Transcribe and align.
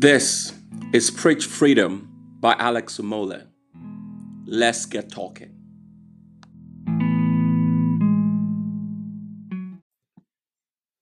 This 0.00 0.54
is 0.94 1.10
Preach 1.10 1.44
Freedom 1.44 2.08
by 2.40 2.54
Alex 2.58 2.96
Omola. 2.96 3.48
Let's 4.46 4.86
get 4.86 5.12
talking. 5.12 5.54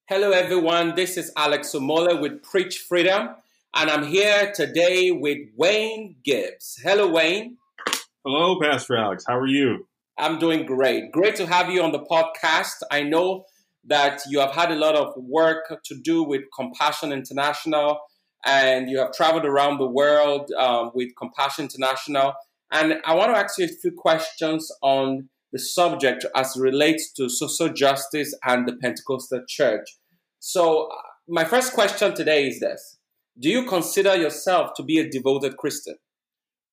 Hello, 0.08 0.32
everyone. 0.32 0.96
This 0.96 1.16
is 1.16 1.30
Alex 1.36 1.70
Omola 1.76 2.20
with 2.20 2.42
Preach 2.42 2.78
Freedom, 2.88 3.36
and 3.72 3.88
I'm 3.88 4.04
here 4.04 4.50
today 4.52 5.12
with 5.12 5.46
Wayne 5.56 6.16
Gibbs. 6.24 6.80
Hello, 6.82 7.08
Wayne. 7.08 7.56
Hello, 8.24 8.60
Pastor 8.60 8.96
Alex. 8.96 9.22
How 9.28 9.38
are 9.38 9.46
you? 9.46 9.86
I'm 10.18 10.40
doing 10.40 10.66
great. 10.66 11.12
Great 11.12 11.36
to 11.36 11.46
have 11.46 11.70
you 11.70 11.84
on 11.84 11.92
the 11.92 12.00
podcast. 12.00 12.82
I 12.90 13.04
know 13.04 13.44
that 13.84 14.22
you 14.28 14.40
have 14.40 14.50
had 14.50 14.72
a 14.72 14.74
lot 14.74 14.96
of 14.96 15.14
work 15.16 15.72
to 15.84 15.94
do 16.02 16.24
with 16.24 16.42
Compassion 16.52 17.12
International 17.12 18.00
and 18.44 18.88
you 18.88 18.98
have 18.98 19.12
traveled 19.12 19.44
around 19.44 19.78
the 19.78 19.86
world 19.86 20.50
um, 20.52 20.90
with 20.94 21.14
Compassion 21.16 21.64
International. 21.64 22.34
And 22.70 23.00
I 23.04 23.14
want 23.14 23.32
to 23.32 23.38
ask 23.38 23.58
you 23.58 23.64
a 23.64 23.68
few 23.68 23.92
questions 23.92 24.70
on 24.82 25.28
the 25.52 25.58
subject 25.58 26.26
as 26.34 26.56
it 26.56 26.60
relates 26.60 27.12
to 27.14 27.28
social 27.28 27.70
justice 27.70 28.34
and 28.44 28.68
the 28.68 28.76
Pentecostal 28.76 29.42
church. 29.48 29.96
So, 30.38 30.88
uh, 30.88 30.94
my 31.26 31.44
first 31.44 31.72
question 31.72 32.14
today 32.14 32.48
is 32.48 32.60
this 32.60 32.98
Do 33.38 33.48
you 33.48 33.64
consider 33.64 34.16
yourself 34.16 34.74
to 34.76 34.82
be 34.82 34.98
a 34.98 35.08
devoted 35.08 35.56
Christian? 35.56 35.96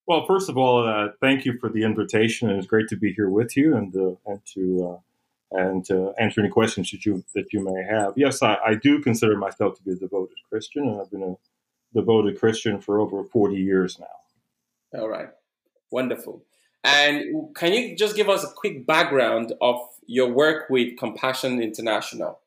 Well, 0.07 0.25
first 0.27 0.49
of 0.49 0.57
all, 0.57 0.87
uh, 0.87 1.09
thank 1.19 1.45
you 1.45 1.57
for 1.57 1.69
the 1.69 1.83
invitation, 1.83 2.49
it's 2.51 2.67
great 2.67 2.87
to 2.89 2.95
be 2.95 3.13
here 3.13 3.29
with 3.29 3.57
you 3.57 3.75
and 3.75 3.95
uh, 3.95 4.15
and 4.25 4.39
to 4.53 4.89
uh, 4.89 4.99
and 5.51 5.85
to 5.85 6.13
answer 6.19 6.41
any 6.41 6.49
questions 6.49 6.91
that 6.91 7.05
you 7.05 7.23
that 7.33 7.53
you 7.53 7.63
may 7.63 7.83
have. 7.83 8.13
Yes, 8.15 8.43
I, 8.43 8.55
I, 8.65 8.75
do 8.75 9.01
consider 9.01 9.37
myself 9.37 9.77
to 9.77 9.83
be 9.83 9.91
a 9.91 9.95
devoted 9.95 10.37
Christian, 10.49 10.87
and 10.87 11.01
I've 11.01 11.09
been 11.09 11.23
a 11.23 11.35
devoted 11.95 12.39
Christian 12.39 12.79
for 12.79 12.99
over 12.99 13.23
40 13.23 13.55
years 13.55 13.99
now. 13.99 14.99
All 14.99 15.09
right. 15.09 15.29
Wonderful. 15.91 16.43
And 16.83 17.55
can 17.55 17.73
you 17.73 17.95
just 17.95 18.15
give 18.15 18.29
us 18.29 18.43
a 18.43 18.51
quick 18.55 18.85
background 18.85 19.53
of 19.61 19.79
your 20.05 20.31
work 20.31 20.69
with 20.69 20.97
Compassion 20.97 21.61
International? 21.61 22.39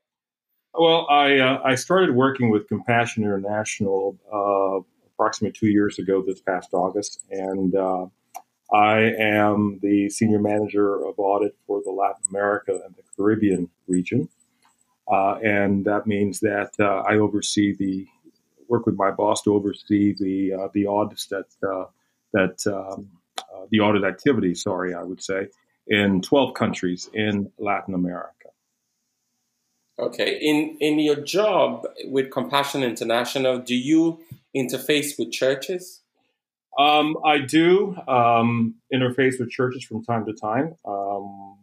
Well, 0.75 1.07
I, 1.11 1.39
uh, 1.39 1.61
I 1.65 1.75
started 1.75 2.15
working 2.15 2.51
with 2.51 2.69
Compassion 2.69 3.25
International 3.25 4.17
uh, 4.33 4.81
approximately 5.13 5.59
two 5.59 5.67
years 5.67 5.99
ago 5.99 6.23
this 6.23 6.41
past 6.41 6.69
August, 6.73 7.21
and 7.31 7.75
uh, 7.75 8.07
I 8.73 9.13
am 9.19 9.81
the 9.83 10.09
senior 10.11 10.39
manager 10.39 11.05
of 11.05 11.19
audit 11.19 11.57
for 11.67 11.83
the 11.85 11.91
Latin 11.91 12.23
America 12.31 12.81
and 12.85 12.95
the 12.95 13.03
Caribbean 13.17 13.69
region. 13.89 14.29
Uh, 15.11 15.39
and 15.43 15.85
that 15.87 16.07
means 16.07 16.39
that 16.41 16.73
uh, 16.79 17.03
I 17.09 17.17
oversee 17.17 17.75
the 17.75 18.07
work 18.69 18.87
with 18.87 18.97
my 18.97 19.11
boss 19.11 19.43
to 19.43 19.55
oversee 19.55 20.15
the 20.19 20.55
uh, 20.55 20.69
the 20.73 20.87
audits 20.87 21.27
that 21.27 21.47
uh, 21.63 21.87
that 22.33 22.67
um, 22.67 23.09
uh, 23.39 23.67
the 23.71 23.81
audit 23.81 24.05
activity. 24.05 24.55
Sorry, 24.55 24.95
I 24.95 25.03
would 25.03 25.23
say 25.23 25.49
in 25.87 26.21
12 26.21 26.55
countries 26.55 27.09
in 27.15 27.51
Latin 27.59 27.95
America. 27.95 28.49
Okay, 29.99 30.39
in 30.41 30.77
in 30.81 31.01
your 31.01 31.17
job 31.17 31.87
with 32.05 32.31
Compassion 32.31 32.83
International, 32.83 33.59
do 33.59 33.75
you 33.75 34.21
interface 34.55 35.19
with 35.19 35.33
churches? 35.33 36.03
Um, 36.79 37.17
I 37.25 37.39
do 37.39 37.97
um, 38.07 38.77
interface 38.95 39.41
with 39.41 39.51
churches 39.51 39.85
from 39.85 40.05
time 40.05 40.25
to 40.27 40.33
time. 40.33 40.77
Um, 40.87 41.57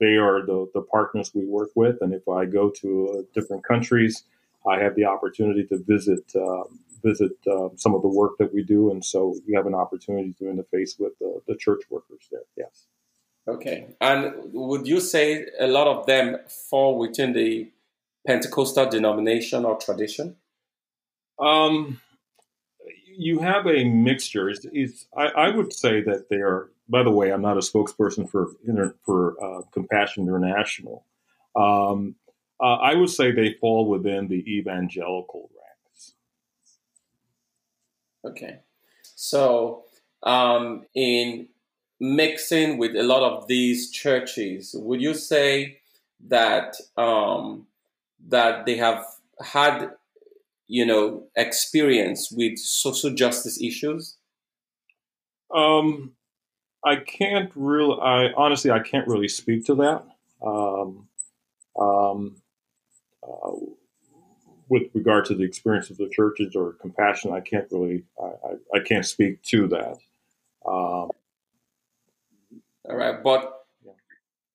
they 0.00 0.16
are 0.16 0.44
the, 0.44 0.66
the 0.72 0.80
partners 0.80 1.30
we 1.34 1.44
work 1.44 1.70
with, 1.76 2.00
and 2.00 2.14
if 2.14 2.26
I 2.26 2.46
go 2.46 2.70
to 2.80 3.08
uh, 3.08 3.22
different 3.34 3.64
countries, 3.64 4.24
I 4.68 4.80
have 4.80 4.94
the 4.96 5.04
opportunity 5.04 5.64
to 5.66 5.78
visit 5.78 6.24
uh, 6.34 6.64
visit 7.02 7.32
uh, 7.46 7.68
some 7.76 7.94
of 7.94 8.02
the 8.02 8.08
work 8.08 8.38
that 8.38 8.52
we 8.52 8.62
do, 8.62 8.90
and 8.90 9.04
so 9.04 9.34
you 9.46 9.56
have 9.56 9.66
an 9.66 9.74
opportunity 9.74 10.32
to 10.38 10.44
interface 10.44 10.98
with 10.98 11.18
the, 11.20 11.40
the 11.46 11.56
church 11.56 11.82
workers 11.90 12.28
there. 12.30 12.40
Yes. 12.56 12.86
Okay, 13.48 13.94
and 14.00 14.32
would 14.52 14.88
you 14.88 15.00
say 15.00 15.46
a 15.60 15.68
lot 15.68 15.86
of 15.86 16.06
them 16.06 16.38
fall 16.48 16.98
within 16.98 17.32
the 17.32 17.70
Pentecostal 18.26 18.88
denomination 18.90 19.64
or 19.64 19.76
tradition? 19.76 20.36
Um, 21.38 22.00
you 23.06 23.38
have 23.38 23.66
a 23.66 23.84
mixture. 23.84 24.48
It's, 24.48 24.66
it's, 24.72 25.06
I, 25.16 25.26
I, 25.26 25.50
would 25.50 25.72
say 25.72 26.02
that 26.02 26.28
they 26.28 26.36
are. 26.36 26.70
By 26.88 27.02
the 27.02 27.10
way, 27.10 27.30
I'm 27.32 27.42
not 27.42 27.56
a 27.56 27.60
spokesperson 27.60 28.28
for 28.28 28.50
for 29.04 29.36
uh, 29.42 29.62
Compassion 29.72 30.24
International. 30.24 31.04
Um, 31.54 32.16
uh, 32.60 32.76
I 32.76 32.94
would 32.94 33.10
say 33.10 33.32
they 33.32 33.52
fall 33.54 33.88
within 33.88 34.28
the 34.28 34.44
evangelical 34.46 35.50
ranks. 35.54 36.14
Okay. 38.24 38.60
So, 39.02 39.84
um, 40.22 40.86
in 40.94 41.48
mixing 42.00 42.78
with 42.78 42.94
a 42.96 43.02
lot 43.02 43.22
of 43.22 43.46
these 43.46 43.90
churches, 43.90 44.74
would 44.78 45.00
you 45.00 45.14
say 45.14 45.80
that 46.28 46.76
um, 46.96 47.66
that 48.28 48.66
they 48.66 48.76
have 48.76 49.04
had, 49.40 49.90
you 50.66 50.84
know, 50.84 51.24
experience 51.36 52.30
with 52.30 52.58
social 52.58 53.10
justice 53.10 53.60
issues? 53.60 54.16
Um, 55.54 56.12
I 56.84 56.96
can't 56.96 57.50
really. 57.54 57.98
I 58.00 58.32
honestly, 58.36 58.70
I 58.70 58.80
can't 58.80 59.08
really 59.08 59.28
speak 59.28 59.66
to 59.66 59.74
that. 59.76 60.04
Um, 60.44 61.08
um, 61.78 62.36
uh, 63.26 63.50
with 64.68 64.84
regard 64.94 65.24
to 65.26 65.34
the 65.34 65.44
experience 65.44 65.90
of 65.90 65.96
the 65.96 66.08
churches 66.08 66.54
or 66.56 66.72
compassion, 66.72 67.32
I 67.32 67.40
can't 67.40 67.66
really, 67.70 68.04
I, 68.20 68.24
I, 68.24 68.78
I 68.78 68.80
can't 68.80 69.06
speak 69.06 69.42
to 69.44 69.68
that. 69.68 69.96
Um, 70.66 71.10
All 72.88 72.96
right, 72.96 73.22
but 73.22 73.56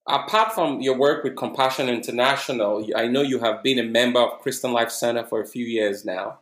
apart 0.08 0.54
from 0.54 0.82
your 0.82 0.98
work 0.98 1.24
with 1.24 1.36
Compassion 1.36 1.90
International, 1.90 2.86
I 2.96 3.08
know 3.08 3.22
you 3.22 3.40
have 3.40 3.64
been 3.64 3.80
a 3.80 3.84
member 3.84 4.20
of 4.20 4.42
Christian 4.42 4.74
Life 4.74 4.92
Center 4.92 5.26
for 5.26 5.42
a 5.42 5.48
few 5.48 5.66
years 5.66 6.04
now. 6.04 6.40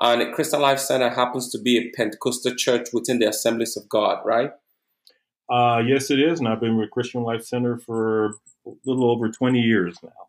And 0.00 0.32
Christian 0.32 0.60
Life 0.60 0.78
Center 0.78 1.10
happens 1.10 1.50
to 1.50 1.58
be 1.58 1.78
a 1.78 1.90
Pentecostal 1.90 2.54
church 2.54 2.88
within 2.92 3.18
the 3.18 3.28
Assemblies 3.28 3.76
of 3.76 3.88
God, 3.88 4.24
right? 4.24 4.52
Uh, 5.50 5.82
yes, 5.84 6.10
it 6.10 6.20
is. 6.20 6.38
And 6.38 6.48
I've 6.48 6.60
been 6.60 6.76
with 6.76 6.90
Christian 6.90 7.22
Life 7.22 7.44
Center 7.44 7.78
for 7.78 8.26
a 8.66 8.70
little 8.84 9.10
over 9.10 9.28
20 9.28 9.58
years 9.58 9.98
now. 10.02 10.27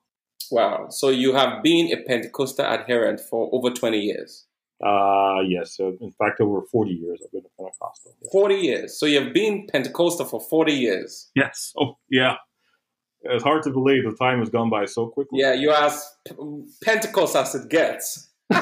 Wow. 0.52 0.88
So 0.90 1.10
you 1.10 1.34
have 1.34 1.64
been 1.64 1.92
a 1.92 2.04
Pentecostal 2.04 2.66
adherent 2.66 3.20
for 3.20 3.50
over 3.52 3.70
20 3.70 3.98
years? 4.00 4.46
Uh, 4.84 5.42
yes. 5.48 5.76
So 5.76 5.98
in 6.00 6.12
fact, 6.12 6.40
over 6.40 6.62
40 6.62 6.92
years 6.92 7.22
I've 7.24 7.32
been 7.32 7.44
a 7.46 7.62
Pentecostal. 7.62 8.16
Yes. 8.22 8.32
40 8.32 8.56
years. 8.56 9.00
So 9.00 9.06
you've 9.06 9.34
been 9.34 9.68
Pentecostal 9.72 10.26
for 10.26 10.40
40 10.40 10.74
years? 10.74 11.30
Yes. 11.36 11.74
Oh, 11.80 11.98
yeah. 12.10 12.36
It's 13.22 13.44
hard 13.44 13.64
to 13.64 13.72
believe 13.72 14.06
the 14.06 14.16
time 14.16 14.40
has 14.40 14.50
gone 14.50 14.70
by 14.70 14.86
so 14.86 15.08
quickly. 15.08 15.40
Yeah, 15.42 15.54
you're 15.54 15.74
as 15.74 16.10
Pentecost 16.84 17.36
as 17.36 17.54
it 17.54 17.70
gets. 17.70 18.30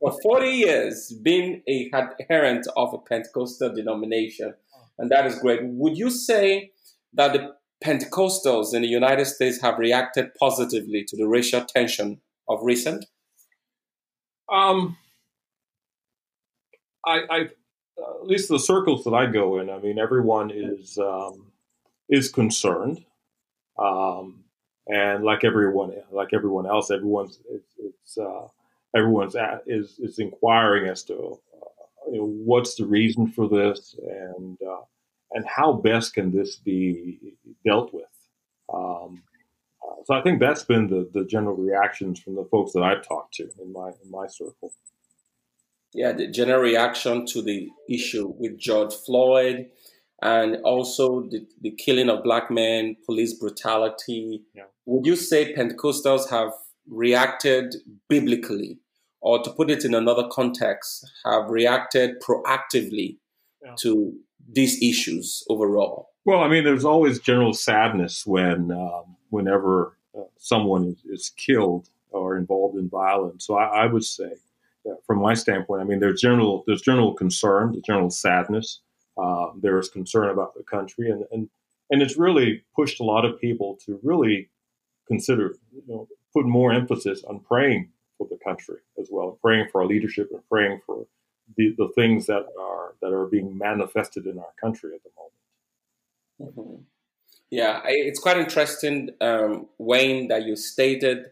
for 0.00 0.20
40 0.22 0.48
years, 0.48 1.14
being 1.22 1.62
a 1.68 1.90
adherent 1.92 2.66
of 2.76 2.94
a 2.94 2.98
Pentecostal 2.98 3.74
denomination, 3.74 4.54
and 4.98 5.10
that 5.10 5.26
is 5.26 5.38
great. 5.38 5.60
Would 5.62 5.96
you 5.96 6.10
say 6.10 6.72
that 7.14 7.32
the 7.32 7.54
Pentecostals 7.84 8.74
in 8.74 8.82
the 8.82 8.88
United 8.88 9.26
States 9.26 9.60
have 9.60 9.78
reacted 9.78 10.34
positively 10.38 11.04
to 11.08 11.16
the 11.16 11.28
racial 11.28 11.64
tension 11.64 12.20
of 12.48 12.60
recent? 12.62 13.04
Um, 14.52 14.96
I, 17.04 17.20
I 17.30 17.40
at 17.98 18.26
least 18.26 18.48
the 18.48 18.58
circles 18.58 19.04
that 19.04 19.14
I 19.14 19.26
go 19.26 19.58
in, 19.58 19.70
I 19.70 19.78
mean, 19.78 19.98
everyone 19.98 20.50
is 20.50 20.98
um, 20.98 21.52
is 22.08 22.30
concerned, 22.30 23.04
um, 23.78 24.44
and 24.86 25.24
like 25.24 25.44
everyone, 25.44 25.92
like 26.10 26.28
everyone 26.32 26.66
else, 26.66 26.90
everyone's 26.90 27.40
it's, 27.50 27.74
it's 27.78 28.18
uh, 28.18 28.46
everyone's 28.94 29.34
at, 29.36 29.62
is 29.66 29.98
is 29.98 30.18
inquiring 30.18 30.88
as 30.88 31.02
to 31.04 31.14
uh, 31.14 32.10
you 32.12 32.18
know, 32.18 32.26
what's 32.26 32.76
the 32.76 32.86
reason 32.86 33.26
for 33.28 33.48
this, 33.48 33.96
and 34.08 34.58
uh, 34.62 34.82
and 35.36 35.44
how 35.46 35.74
best 35.74 36.14
can 36.14 36.32
this 36.32 36.56
be 36.56 37.18
dealt 37.64 37.92
with. 37.92 38.04
Um, 38.72 39.22
uh, 39.86 40.02
so 40.06 40.14
I 40.14 40.22
think 40.22 40.40
that's 40.40 40.64
been 40.64 40.88
the, 40.88 41.08
the 41.12 41.26
general 41.26 41.54
reactions 41.54 42.18
from 42.18 42.36
the 42.36 42.48
folks 42.50 42.72
that 42.72 42.82
I've 42.82 43.06
talked 43.06 43.34
to 43.34 43.50
in 43.62 43.72
my 43.72 43.90
in 44.02 44.10
my 44.10 44.26
circle. 44.26 44.72
Yeah, 45.92 46.12
the 46.12 46.28
general 46.28 46.60
reaction 46.60 47.26
to 47.26 47.42
the 47.42 47.68
issue 47.88 48.32
with 48.38 48.58
George 48.58 48.94
Floyd 48.94 49.66
and 50.22 50.56
also 50.64 51.28
the, 51.30 51.46
the 51.60 51.72
killing 51.72 52.08
of 52.08 52.24
black 52.24 52.50
men, 52.50 52.96
police 53.04 53.34
brutality. 53.34 54.42
Yeah. 54.54 54.64
Would 54.86 55.06
you 55.06 55.16
say 55.16 55.54
Pentecostals 55.54 56.30
have 56.30 56.52
reacted 56.88 57.76
biblically, 58.08 58.78
or 59.20 59.42
to 59.42 59.50
put 59.50 59.70
it 59.70 59.84
in 59.84 59.94
another 59.94 60.26
context, 60.30 61.06
have 61.26 61.50
reacted 61.50 62.22
proactively 62.22 63.18
yeah. 63.62 63.74
to 63.80 64.14
these 64.52 64.82
issues 64.82 65.44
overall? 65.48 66.10
Well, 66.24 66.40
I 66.40 66.48
mean, 66.48 66.64
there's 66.64 66.84
always 66.84 67.20
general 67.20 67.52
sadness 67.52 68.26
when 68.26 68.70
um, 68.72 69.16
whenever 69.30 69.96
uh, 70.16 70.22
someone 70.38 70.84
is, 70.84 71.04
is, 71.04 71.28
killed 71.30 71.88
or 72.10 72.36
involved 72.36 72.76
in 72.76 72.88
violence. 72.88 73.46
So 73.46 73.56
I, 73.56 73.84
I, 73.84 73.86
would 73.86 74.04
say 74.04 74.32
from 75.06 75.20
my 75.20 75.34
standpoint, 75.34 75.82
I 75.82 75.84
mean, 75.84 76.00
there's 76.00 76.20
general 76.20 76.64
there's 76.66 76.82
general 76.82 77.14
concern, 77.14 77.72
there's 77.72 77.84
general 77.84 78.10
sadness. 78.10 78.80
Uh, 79.16 79.46
there's 79.62 79.88
concern 79.88 80.28
about 80.28 80.54
the 80.54 80.62
country, 80.62 81.10
and, 81.10 81.24
and 81.32 81.48
and 81.90 82.02
it's 82.02 82.16
really 82.16 82.64
pushed 82.74 83.00
a 83.00 83.04
lot 83.04 83.24
of 83.24 83.40
people 83.40 83.78
to 83.86 83.98
really 84.02 84.50
consider, 85.06 85.54
you 85.72 85.82
know, 85.86 86.08
put 86.34 86.44
more 86.44 86.72
emphasis 86.72 87.22
on 87.28 87.40
praying 87.40 87.90
for 88.18 88.26
the 88.28 88.38
country 88.44 88.78
as 88.98 89.08
well, 89.10 89.38
praying 89.40 89.68
for 89.70 89.82
our 89.82 89.86
leadership, 89.86 90.28
and 90.32 90.40
praying 90.48 90.80
for 90.84 91.06
the, 91.56 91.74
the 91.78 91.88
things 91.94 92.26
that 92.26 92.44
are 92.60 92.75
that 93.00 93.12
are 93.12 93.26
being 93.26 93.56
manifested 93.56 94.26
in 94.26 94.38
our 94.38 94.52
country 94.60 94.92
at 94.94 95.02
the 95.02 95.10
moment. 95.16 96.56
Mm-hmm. 96.56 96.82
Yeah, 97.50 97.80
it's 97.84 98.18
quite 98.18 98.38
interesting, 98.38 99.10
um, 99.20 99.68
Wayne, 99.78 100.28
that 100.28 100.44
you 100.44 100.56
stated 100.56 101.26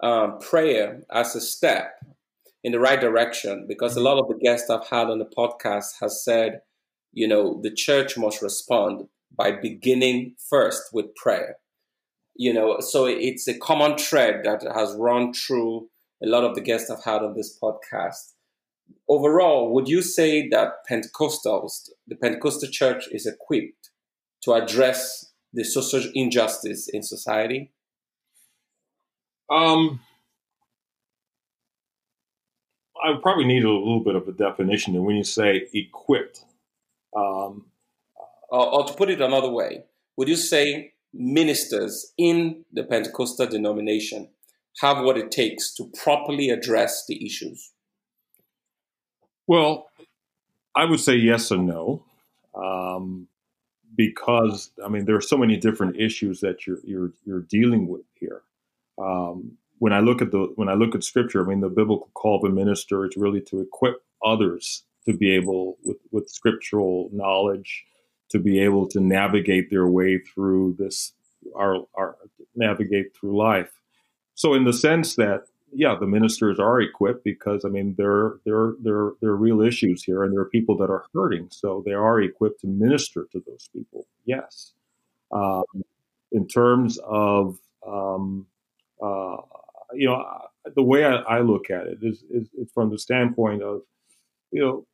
um, 0.00 0.38
prayer 0.38 1.02
as 1.10 1.34
a 1.34 1.40
step 1.40 1.94
in 2.62 2.72
the 2.72 2.80
right 2.80 3.00
direction 3.00 3.66
because 3.66 3.96
a 3.96 4.00
lot 4.00 4.18
of 4.18 4.28
the 4.28 4.38
guests 4.42 4.68
I've 4.68 4.88
had 4.88 5.08
on 5.08 5.18
the 5.18 5.24
podcast 5.24 5.94
has 6.00 6.22
said, 6.22 6.60
you 7.12 7.26
know, 7.26 7.60
the 7.62 7.70
church 7.70 8.18
must 8.18 8.42
respond 8.42 9.08
by 9.36 9.52
beginning 9.52 10.34
first 10.50 10.82
with 10.92 11.14
prayer. 11.14 11.56
You 12.36 12.52
know, 12.52 12.80
so 12.80 13.06
it's 13.06 13.46
a 13.48 13.58
common 13.58 13.96
thread 13.96 14.42
that 14.44 14.62
has 14.74 14.94
run 14.98 15.32
through 15.32 15.88
a 16.22 16.26
lot 16.26 16.44
of 16.44 16.54
the 16.54 16.60
guests 16.60 16.90
I've 16.90 17.04
had 17.04 17.22
on 17.22 17.34
this 17.34 17.56
podcast. 17.62 18.33
Overall, 19.08 19.72
would 19.74 19.88
you 19.88 20.00
say 20.00 20.48
that 20.48 20.86
Pentecostals, 20.90 21.90
the 22.06 22.16
Pentecostal 22.16 22.70
church, 22.70 23.04
is 23.10 23.26
equipped 23.26 23.90
to 24.42 24.52
address 24.52 25.32
the 25.52 25.64
social 25.64 26.10
injustice 26.14 26.88
in 26.88 27.02
society? 27.02 27.72
Um, 29.50 30.00
I 33.04 33.12
probably 33.20 33.44
need 33.44 33.64
a 33.64 33.70
little 33.70 34.02
bit 34.02 34.14
of 34.14 34.26
a 34.26 34.32
definition. 34.32 34.96
And 34.96 35.04
when 35.04 35.16
you 35.16 35.24
say 35.24 35.68
equipped, 35.74 36.44
um, 37.14 37.66
or, 38.48 38.74
or, 38.74 38.86
to 38.86 38.94
put 38.94 39.10
it 39.10 39.20
another 39.20 39.50
way, 39.50 39.84
would 40.16 40.28
you 40.28 40.36
say 40.36 40.94
ministers 41.12 42.12
in 42.16 42.64
the 42.72 42.84
Pentecostal 42.84 43.46
denomination 43.46 44.28
have 44.80 45.04
what 45.04 45.18
it 45.18 45.30
takes 45.30 45.74
to 45.74 45.90
properly 46.02 46.48
address 46.48 47.04
the 47.06 47.24
issues? 47.24 47.73
Well, 49.46 49.88
I 50.74 50.84
would 50.84 51.00
say 51.00 51.16
yes 51.16 51.50
and 51.50 51.66
no. 51.66 52.04
Um, 52.54 53.28
because 53.96 54.70
I 54.84 54.88
mean 54.88 55.04
there 55.04 55.16
are 55.16 55.20
so 55.20 55.36
many 55.36 55.56
different 55.56 55.96
issues 55.96 56.40
that 56.40 56.66
you're 56.66 56.78
you're 56.84 57.12
you're 57.24 57.42
dealing 57.42 57.86
with 57.86 58.02
here. 58.14 58.42
Um, 58.98 59.56
when 59.78 59.92
I 59.92 60.00
look 60.00 60.22
at 60.22 60.30
the 60.30 60.52
when 60.56 60.68
I 60.68 60.74
look 60.74 60.94
at 60.94 61.04
scripture, 61.04 61.44
I 61.44 61.48
mean 61.48 61.60
the 61.60 61.68
biblical 61.68 62.10
call 62.14 62.38
of 62.38 62.50
a 62.50 62.54
minister 62.54 63.06
is 63.06 63.16
really 63.16 63.40
to 63.42 63.60
equip 63.60 64.02
others 64.24 64.84
to 65.06 65.16
be 65.16 65.30
able 65.32 65.78
with 65.84 65.98
with 66.10 66.28
scriptural 66.28 67.08
knowledge 67.12 67.84
to 68.30 68.38
be 68.38 68.58
able 68.58 68.88
to 68.88 69.00
navigate 69.00 69.70
their 69.70 69.86
way 69.86 70.18
through 70.18 70.74
this 70.78 71.12
our, 71.56 71.84
our 71.94 72.16
navigate 72.56 73.14
through 73.14 73.36
life. 73.36 73.80
So 74.34 74.54
in 74.54 74.64
the 74.64 74.72
sense 74.72 75.14
that 75.16 75.44
yeah, 75.74 75.96
the 75.98 76.06
ministers 76.06 76.60
are 76.60 76.80
equipped 76.80 77.24
because 77.24 77.64
I 77.64 77.68
mean 77.68 77.94
there 77.98 78.34
there 78.44 78.74
there 78.82 79.12
there 79.20 79.30
are 79.30 79.36
real 79.36 79.60
issues 79.60 80.04
here, 80.04 80.22
and 80.22 80.32
there 80.32 80.40
are 80.40 80.48
people 80.48 80.76
that 80.78 80.90
are 80.90 81.04
hurting, 81.12 81.48
so 81.50 81.82
they 81.84 81.92
are 81.92 82.20
equipped 82.20 82.60
to 82.60 82.66
minister 82.66 83.26
to 83.32 83.42
those 83.46 83.68
people. 83.72 84.06
Yes, 84.24 84.72
um, 85.32 85.64
in 86.32 86.46
terms 86.46 86.98
of 87.04 87.58
um, 87.86 88.46
uh, 89.02 89.36
you 89.94 90.06
know 90.06 90.24
the 90.74 90.82
way 90.82 91.04
I, 91.04 91.16
I 91.16 91.40
look 91.40 91.70
at 91.70 91.86
it 91.86 91.98
is, 92.02 92.24
is, 92.30 92.48
is 92.54 92.70
from 92.72 92.90
the 92.90 92.98
standpoint 92.98 93.62
of 93.62 93.82
you 94.50 94.60
know 94.60 94.86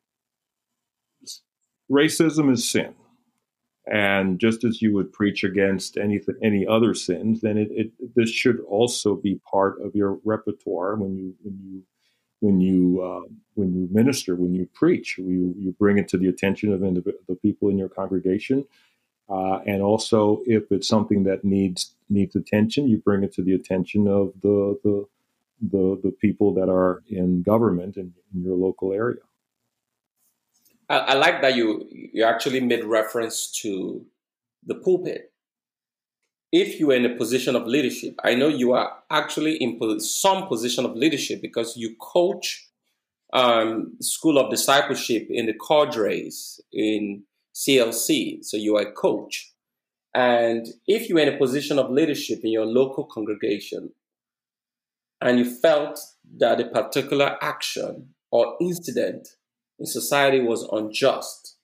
racism 1.91 2.53
is 2.53 2.69
sin. 2.69 2.95
And 3.91 4.39
just 4.39 4.63
as 4.63 4.81
you 4.81 4.95
would 4.95 5.13
preach 5.13 5.43
against 5.43 5.97
any 5.97 6.21
any 6.43 6.67
other 6.67 6.95
sins, 6.95 7.41
then 7.41 7.59
it, 7.59 7.69
it, 7.73 8.15
this 8.15 8.31
should 8.31 8.61
also 8.61 9.17
be 9.17 9.41
part 9.51 9.83
of 9.83 9.97
your 9.97 10.21
repertoire 10.25 10.95
when 10.95 11.17
you 11.17 11.35
when 11.43 11.59
you 11.65 11.83
when 12.41 12.61
you 12.61 13.03
uh, 13.03 13.29
when 13.55 13.75
you 13.75 13.89
minister, 13.91 14.37
when 14.37 14.55
you 14.55 14.69
preach, 14.75 15.19
you 15.19 15.55
you 15.59 15.75
bring 15.79 15.99
it 15.99 16.09
to 16.09 16.19
the 16.19 16.29
attention 16.29 16.73
of 16.73 16.81
the, 16.81 17.37
people 17.43 17.69
in 17.69 17.77
your 17.77 17.89
congregation, 17.89 18.65
uh, 19.29 19.59
and 19.67 19.83
also 19.83 20.41
if 20.47 20.71
it's 20.71 20.89
something 20.89 21.25
that 21.25 21.45
needs 21.45 21.95
needs 22.09 22.37
attention, 22.37 22.89
you 22.89 22.99
bring 22.99 23.25
it 23.25 23.35
to 23.35 23.43
the 23.43 23.55
attention 23.55 24.07
of 24.07 24.33
the 24.41 24.79
the 24.85 25.07
the, 25.63 26.01
the 26.03 26.11
people 26.13 26.55
that 26.55 26.71
are 26.71 27.03
in 27.09 27.43
government 27.43 27.97
in, 27.97 28.15
in 28.35 28.43
your 28.43 28.57
local 28.57 28.93
area. 28.93 29.21
I, 30.91 30.99
I 30.99 31.15
like 31.15 31.41
that 31.41 31.55
you 31.55 31.89
you 31.91 32.25
actually 32.25 32.61
made 32.61 32.85
reference 32.85 33.51
to 33.63 34.05
the 34.67 34.75
pulpit. 34.75 35.33
If 36.53 36.81
you 36.81 36.91
are 36.91 36.97
in 36.97 37.07
a 37.07 37.17
position 37.17 37.55
of 37.55 37.67
leadership, 37.67 38.17
I 38.25 38.35
know 38.35 38.49
you 38.49 38.73
are 38.73 38.93
actually 39.09 39.55
in 39.57 40.01
some 40.01 40.49
position 40.49 40.85
of 40.85 40.97
leadership 40.97 41.41
because 41.41 41.77
you 41.77 41.95
coach 42.01 42.67
um, 43.33 43.97
School 44.01 44.37
of 44.37 44.51
Discipleship 44.51 45.29
in 45.31 45.47
the 45.47 45.55
cadres 45.55 46.61
in 46.73 47.23
CLC. 47.55 48.45
So 48.45 48.57
you 48.57 48.77
are 48.77 48.83
a 48.83 48.93
coach. 48.93 49.53
And 50.13 50.67
if 50.89 51.09
you're 51.09 51.21
in 51.21 51.33
a 51.33 51.39
position 51.39 51.79
of 51.79 51.89
leadership 51.89 52.41
in 52.43 52.51
your 52.51 52.67
local 52.67 53.05
congregation 53.05 53.93
and 55.21 55.39
you 55.39 55.45
felt 55.45 56.01
that 56.39 56.61
a 56.61 56.65
particular 56.65 57.37
action 57.41 58.09
or 58.33 58.57
incident 58.61 59.29
in 59.81 59.87
society 59.87 60.41
was 60.41 60.69
unjust, 60.71 61.57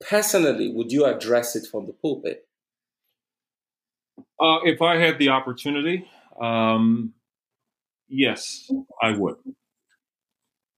personally, 0.00 0.72
would 0.72 0.90
you 0.90 1.04
address 1.04 1.54
it 1.54 1.66
from 1.70 1.86
the 1.86 1.92
pulpit? 1.92 2.48
Uh, 4.40 4.58
if 4.64 4.80
I 4.80 4.96
had 4.96 5.18
the 5.18 5.28
opportunity, 5.28 6.08
um, 6.40 7.12
yes, 8.08 8.70
I 9.02 9.16
would. 9.16 9.36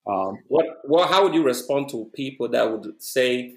Um, 0.07 0.39
what, 0.49 0.67
well, 0.85 1.07
how 1.07 1.23
would 1.23 1.35
you 1.35 1.45
respond 1.45 1.91
to 1.91 2.11
people 2.15 2.49
that 2.49 2.71
would 2.71 3.01
say, 3.03 3.57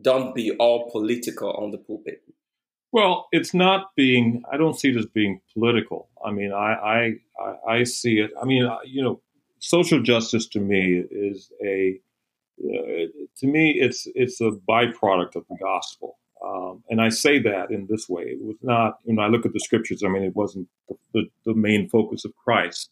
"Don't 0.00 0.34
be 0.34 0.52
all 0.52 0.90
political 0.90 1.52
on 1.52 1.70
the 1.70 1.78
pulpit"? 1.78 2.22
Well, 2.90 3.28
it's 3.32 3.54
not 3.54 3.94
being. 3.96 4.42
I 4.50 4.56
don't 4.56 4.78
see 4.78 4.90
it 4.90 4.96
as 4.96 5.06
being 5.06 5.40
political. 5.52 6.08
I 6.24 6.32
mean, 6.32 6.52
I 6.52 7.18
I 7.38 7.54
I 7.68 7.84
see 7.84 8.18
it. 8.18 8.30
I 8.40 8.44
mean, 8.46 8.68
you 8.86 9.02
know, 9.02 9.20
social 9.58 10.00
justice 10.02 10.46
to 10.48 10.60
me 10.60 11.04
is 11.10 11.52
a 11.62 12.00
to 12.60 13.46
me, 13.46 13.72
it's 13.72 14.06
it's 14.14 14.40
a 14.40 14.50
byproduct 14.68 15.36
of 15.36 15.44
the 15.48 15.56
gospel. 15.60 16.18
Um, 16.44 16.82
and 16.88 17.00
I 17.00 17.10
say 17.10 17.38
that 17.40 17.70
in 17.70 17.86
this 17.88 18.08
way. 18.08 18.22
It 18.22 18.42
was 18.42 18.56
not, 18.62 18.98
when 19.04 19.18
I 19.18 19.26
look 19.26 19.44
at 19.44 19.52
the 19.52 19.60
scriptures, 19.60 20.02
I 20.02 20.08
mean, 20.08 20.22
it 20.22 20.34
wasn't 20.34 20.68
the, 20.88 20.96
the, 21.12 21.24
the 21.44 21.54
main 21.54 21.86
focus 21.88 22.24
of 22.24 22.34
Christ. 22.34 22.90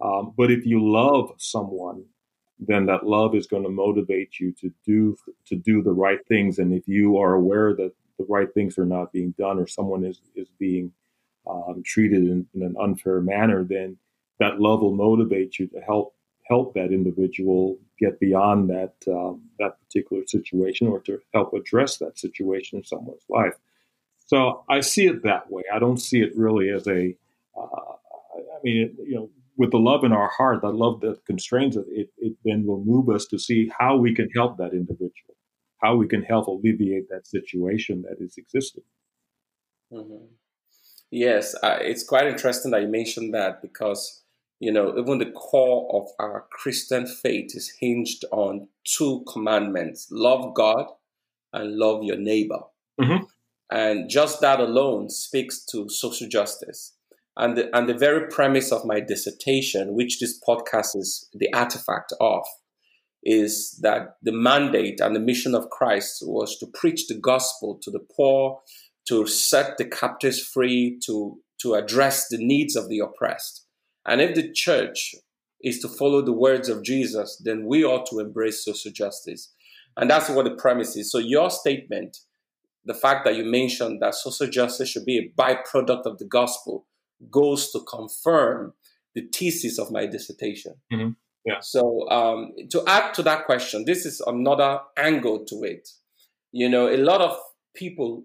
Um, 0.00 0.32
but 0.36 0.52
if 0.52 0.64
you 0.64 0.80
love 0.80 1.32
someone, 1.38 2.04
then 2.58 2.86
that 2.86 3.06
love 3.06 3.34
is 3.34 3.46
going 3.46 3.64
to 3.64 3.68
motivate 3.68 4.38
you 4.38 4.52
to 4.60 4.70
do 4.86 5.16
to 5.46 5.56
do 5.56 5.82
the 5.82 5.92
right 5.92 6.24
things. 6.28 6.58
And 6.58 6.72
if 6.72 6.86
you 6.86 7.18
are 7.18 7.34
aware 7.34 7.74
that 7.74 7.92
the 8.18 8.26
right 8.28 8.52
things 8.54 8.78
are 8.78 8.86
not 8.86 9.12
being 9.12 9.34
done, 9.38 9.58
or 9.58 9.66
someone 9.66 10.04
is 10.04 10.20
is 10.36 10.48
being 10.58 10.92
um, 11.48 11.82
treated 11.84 12.22
in, 12.22 12.46
in, 12.54 12.62
an 12.62 12.76
unfair 12.80 13.20
manner, 13.20 13.64
then 13.64 13.96
that 14.38 14.60
love 14.60 14.80
will 14.82 14.94
motivate 14.94 15.58
you 15.58 15.66
to 15.68 15.80
help 15.80 16.13
help 16.44 16.74
that 16.74 16.92
individual 16.92 17.78
get 17.98 18.20
beyond 18.20 18.70
that 18.70 18.94
um, 19.08 19.42
that 19.58 19.78
particular 19.80 20.22
situation 20.26 20.86
or 20.86 21.00
to 21.00 21.18
help 21.32 21.52
address 21.54 21.98
that 21.98 22.18
situation 22.18 22.78
in 22.78 22.84
someone's 22.84 23.24
life. 23.28 23.54
So 24.26 24.64
I 24.68 24.80
see 24.80 25.06
it 25.06 25.22
that 25.22 25.50
way. 25.50 25.62
I 25.72 25.78
don't 25.78 26.00
see 26.00 26.20
it 26.20 26.36
really 26.36 26.70
as 26.70 26.86
a. 26.86 27.14
Uh, 27.56 27.92
I 28.36 28.58
mean, 28.64 28.96
you 29.06 29.14
know, 29.14 29.30
with 29.56 29.70
the 29.70 29.78
love 29.78 30.04
in 30.04 30.12
our 30.12 30.28
heart, 30.28 30.62
that 30.62 30.72
love 30.72 31.00
that 31.00 31.24
constrains 31.24 31.76
it, 31.76 31.84
it, 31.88 32.08
it 32.18 32.36
then 32.44 32.66
will 32.66 32.82
move 32.84 33.08
us 33.08 33.26
to 33.26 33.38
see 33.38 33.70
how 33.78 33.96
we 33.96 34.14
can 34.14 34.28
help 34.30 34.58
that 34.58 34.72
individual, 34.72 35.36
how 35.82 35.94
we 35.96 36.08
can 36.08 36.22
help 36.22 36.46
alleviate 36.48 37.08
that 37.10 37.26
situation 37.26 38.02
that 38.02 38.24
is 38.24 38.36
existing. 38.36 38.82
Mm-hmm. 39.92 40.24
Yes, 41.10 41.54
uh, 41.62 41.78
it's 41.80 42.02
quite 42.02 42.26
interesting 42.26 42.72
that 42.72 42.82
you 42.82 42.88
mentioned 42.88 43.34
that 43.34 43.62
because 43.62 44.23
you 44.60 44.72
know, 44.72 44.96
even 44.98 45.18
the 45.18 45.30
core 45.32 45.88
of 45.94 46.08
our 46.18 46.46
Christian 46.50 47.06
faith 47.06 47.50
is 47.54 47.72
hinged 47.80 48.24
on 48.30 48.68
two 48.84 49.24
commandments 49.30 50.08
love 50.10 50.54
God 50.54 50.86
and 51.52 51.76
love 51.76 52.02
your 52.02 52.16
neighbor. 52.16 52.60
Mm-hmm. 53.00 53.24
And 53.70 54.08
just 54.08 54.40
that 54.40 54.60
alone 54.60 55.10
speaks 55.10 55.64
to 55.66 55.88
social 55.88 56.28
justice. 56.28 56.94
And 57.36 57.56
the, 57.56 57.76
and 57.76 57.88
the 57.88 57.94
very 57.94 58.28
premise 58.28 58.70
of 58.70 58.84
my 58.84 59.00
dissertation, 59.00 59.94
which 59.94 60.20
this 60.20 60.40
podcast 60.46 60.94
is 60.94 61.28
the 61.32 61.52
artifact 61.52 62.12
of, 62.20 62.44
is 63.24 63.78
that 63.82 64.16
the 64.22 64.32
mandate 64.32 65.00
and 65.00 65.16
the 65.16 65.20
mission 65.20 65.54
of 65.54 65.70
Christ 65.70 66.22
was 66.22 66.56
to 66.58 66.66
preach 66.66 67.08
the 67.08 67.18
gospel 67.18 67.80
to 67.82 67.90
the 67.90 68.06
poor, 68.14 68.60
to 69.08 69.26
set 69.26 69.78
the 69.78 69.84
captives 69.84 70.40
free, 70.40 71.00
to, 71.06 71.38
to 71.62 71.74
address 71.74 72.28
the 72.28 72.38
needs 72.38 72.76
of 72.76 72.88
the 72.88 73.00
oppressed. 73.00 73.64
And 74.06 74.20
if 74.20 74.34
the 74.34 74.52
church 74.52 75.14
is 75.62 75.80
to 75.80 75.88
follow 75.88 76.22
the 76.22 76.32
words 76.32 76.68
of 76.68 76.82
Jesus, 76.82 77.40
then 77.42 77.66
we 77.66 77.84
ought 77.84 78.06
to 78.10 78.18
embrace 78.18 78.64
social 78.64 78.92
justice. 78.92 79.52
And 79.96 80.10
that's 80.10 80.28
what 80.28 80.44
the 80.44 80.54
premise 80.54 80.96
is. 80.96 81.10
So, 81.10 81.18
your 81.18 81.50
statement, 81.50 82.18
the 82.84 82.94
fact 82.94 83.24
that 83.24 83.36
you 83.36 83.44
mentioned 83.44 84.02
that 84.02 84.14
social 84.14 84.46
justice 84.46 84.90
should 84.90 85.06
be 85.06 85.18
a 85.18 85.40
byproduct 85.40 86.04
of 86.04 86.18
the 86.18 86.26
gospel, 86.26 86.86
goes 87.30 87.70
to 87.72 87.80
confirm 87.88 88.74
the 89.14 89.22
thesis 89.32 89.78
of 89.78 89.90
my 89.90 90.06
dissertation. 90.06 90.74
Mm-hmm. 90.92 91.10
Yeah. 91.46 91.60
So, 91.60 92.08
um, 92.10 92.52
to 92.70 92.82
add 92.86 93.14
to 93.14 93.22
that 93.22 93.46
question, 93.46 93.84
this 93.84 94.04
is 94.04 94.20
another 94.26 94.80
angle 94.98 95.44
to 95.46 95.62
it. 95.62 95.88
You 96.52 96.68
know, 96.68 96.88
a 96.88 96.98
lot 96.98 97.20
of 97.20 97.38
people 97.74 98.24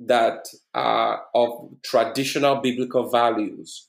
that 0.00 0.46
are 0.74 1.22
of 1.34 1.70
traditional 1.84 2.56
biblical 2.56 3.08
values 3.08 3.88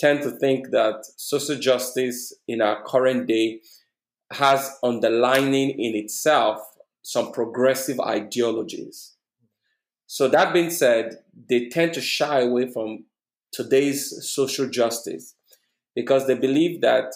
tend 0.00 0.22
to 0.22 0.30
think 0.30 0.70
that 0.70 1.04
social 1.16 1.56
justice 1.56 2.32
in 2.48 2.62
our 2.62 2.82
current 2.84 3.28
day 3.28 3.60
has 4.32 4.78
underlining 4.82 5.70
in 5.70 5.94
itself 5.94 6.60
some 7.02 7.32
progressive 7.32 8.00
ideologies. 8.00 9.16
So, 10.06 10.26
that 10.28 10.52
being 10.52 10.70
said, 10.70 11.18
they 11.48 11.68
tend 11.68 11.92
to 11.94 12.00
shy 12.00 12.40
away 12.40 12.70
from 12.72 13.04
today's 13.52 14.28
social 14.28 14.68
justice 14.68 15.34
because 15.94 16.26
they 16.26 16.34
believe 16.34 16.80
that 16.80 17.12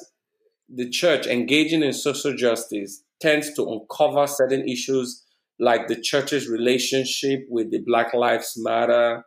the 0.69 0.89
church 0.89 1.27
engaging 1.27 1.83
in 1.83 1.93
social 1.93 2.35
justice 2.35 3.03
tends 3.21 3.53
to 3.55 3.67
uncover 3.69 4.27
certain 4.27 4.69
issues 4.69 5.25
like 5.59 5.87
the 5.87 5.97
church's 5.97 6.49
relationship 6.49 7.47
with 7.49 7.71
the 7.71 7.81
Black 7.81 8.13
Lives 8.13 8.55
Matter, 8.57 9.25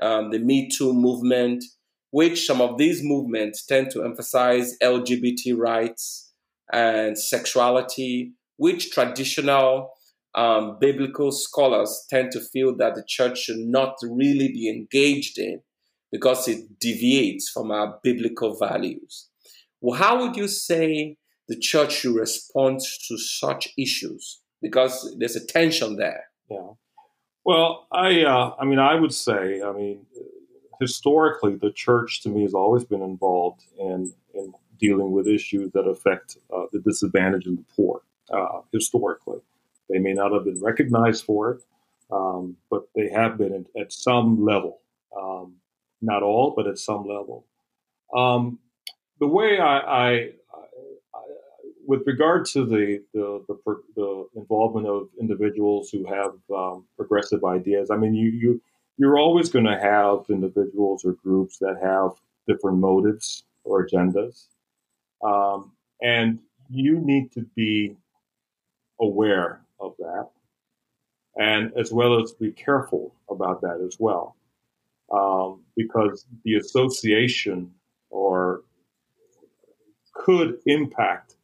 um, 0.00 0.30
the 0.30 0.38
Me 0.38 0.68
Too 0.68 0.92
movement, 0.92 1.64
which 2.12 2.46
some 2.46 2.60
of 2.60 2.76
these 2.76 3.02
movements 3.02 3.64
tend 3.64 3.90
to 3.90 4.04
emphasize 4.04 4.76
LGBT 4.82 5.56
rights 5.56 6.30
and 6.70 7.18
sexuality, 7.18 8.34
which 8.58 8.90
traditional 8.90 9.90
um, 10.34 10.76
biblical 10.78 11.32
scholars 11.32 12.04
tend 12.10 12.30
to 12.32 12.40
feel 12.40 12.76
that 12.76 12.94
the 12.94 13.04
church 13.08 13.38
should 13.38 13.58
not 13.58 13.94
really 14.02 14.48
be 14.48 14.68
engaged 14.68 15.38
in 15.38 15.62
because 16.12 16.46
it 16.48 16.78
deviates 16.78 17.48
from 17.48 17.70
our 17.70 17.98
biblical 18.02 18.58
values. 18.58 19.30
Well, 19.80 19.98
how 19.98 20.20
would 20.20 20.36
you 20.36 20.48
say 20.48 21.16
the 21.48 21.58
church 21.58 21.92
should 21.92 22.14
respond 22.14 22.80
to 23.08 23.16
such 23.16 23.68
issues? 23.78 24.40
Because 24.60 25.16
there's 25.18 25.36
a 25.36 25.44
tension 25.44 25.96
there. 25.96 26.24
Yeah. 26.50 26.72
Well, 27.44 27.88
I, 27.90 28.22
uh, 28.22 28.54
I 28.60 28.66
mean, 28.66 28.78
I 28.78 28.96
would 29.00 29.14
say, 29.14 29.62
I 29.62 29.72
mean, 29.72 30.06
historically, 30.80 31.56
the 31.56 31.72
church 31.72 32.22
to 32.22 32.28
me 32.28 32.42
has 32.42 32.54
always 32.54 32.84
been 32.84 33.02
involved 33.02 33.64
in, 33.78 34.12
in 34.34 34.52
dealing 34.78 35.12
with 35.12 35.26
issues 35.26 35.70
that 35.72 35.82
affect 35.82 36.38
uh, 36.54 36.66
the 36.72 36.80
disadvantaged 36.80 37.46
and 37.46 37.58
the 37.58 37.64
poor. 37.76 38.02
Uh, 38.32 38.60
historically, 38.72 39.38
they 39.90 39.98
may 39.98 40.12
not 40.12 40.32
have 40.32 40.44
been 40.44 40.60
recognized 40.60 41.24
for 41.24 41.52
it, 41.52 41.62
um, 42.10 42.56
but 42.70 42.88
they 42.94 43.08
have 43.08 43.38
been 43.38 43.52
at, 43.54 43.82
at 43.82 43.92
some 43.92 44.44
level. 44.44 44.80
Um, 45.16 45.56
not 46.00 46.22
all, 46.22 46.52
but 46.56 46.66
at 46.66 46.78
some 46.78 47.06
level. 47.06 47.46
Um, 48.14 48.58
the 49.20 49.26
way 49.26 49.58
I, 49.58 49.78
I, 49.78 50.10
I, 50.12 50.30
with 51.86 52.02
regard 52.06 52.44
to 52.46 52.64
the, 52.64 53.02
the 53.14 53.44
the, 53.48 53.76
the 53.94 54.26
involvement 54.34 54.86
of 54.86 55.08
individuals 55.20 55.90
who 55.90 56.04
have 56.06 56.32
um, 56.54 56.86
progressive 56.96 57.44
ideas, 57.44 57.90
I 57.90 57.96
mean, 57.96 58.14
you 58.14 58.30
you 58.30 58.62
you're 58.98 59.18
always 59.18 59.48
going 59.48 59.64
to 59.64 59.78
have 59.78 60.26
individuals 60.28 61.04
or 61.04 61.12
groups 61.12 61.58
that 61.58 61.76
have 61.82 62.12
different 62.46 62.78
motives 62.78 63.44
or 63.64 63.86
agendas. 63.86 64.46
Um, 65.24 65.72
and 66.02 66.40
you 66.68 66.98
need 66.98 67.32
to 67.32 67.42
be 67.54 67.96
aware 69.00 69.60
of 69.80 69.94
that 69.98 70.28
and 71.36 71.72
as 71.76 71.92
well 71.92 72.20
as 72.20 72.32
be 72.32 72.52
careful 72.52 73.14
about 73.30 73.60
that 73.62 73.80
as 73.86 73.96
well. 73.98 74.36
Um, 75.12 75.62
because 75.76 76.24
the 76.44 76.56
association 76.56 77.70
or 78.10 78.62
could 80.14 80.58
impact 80.66 81.36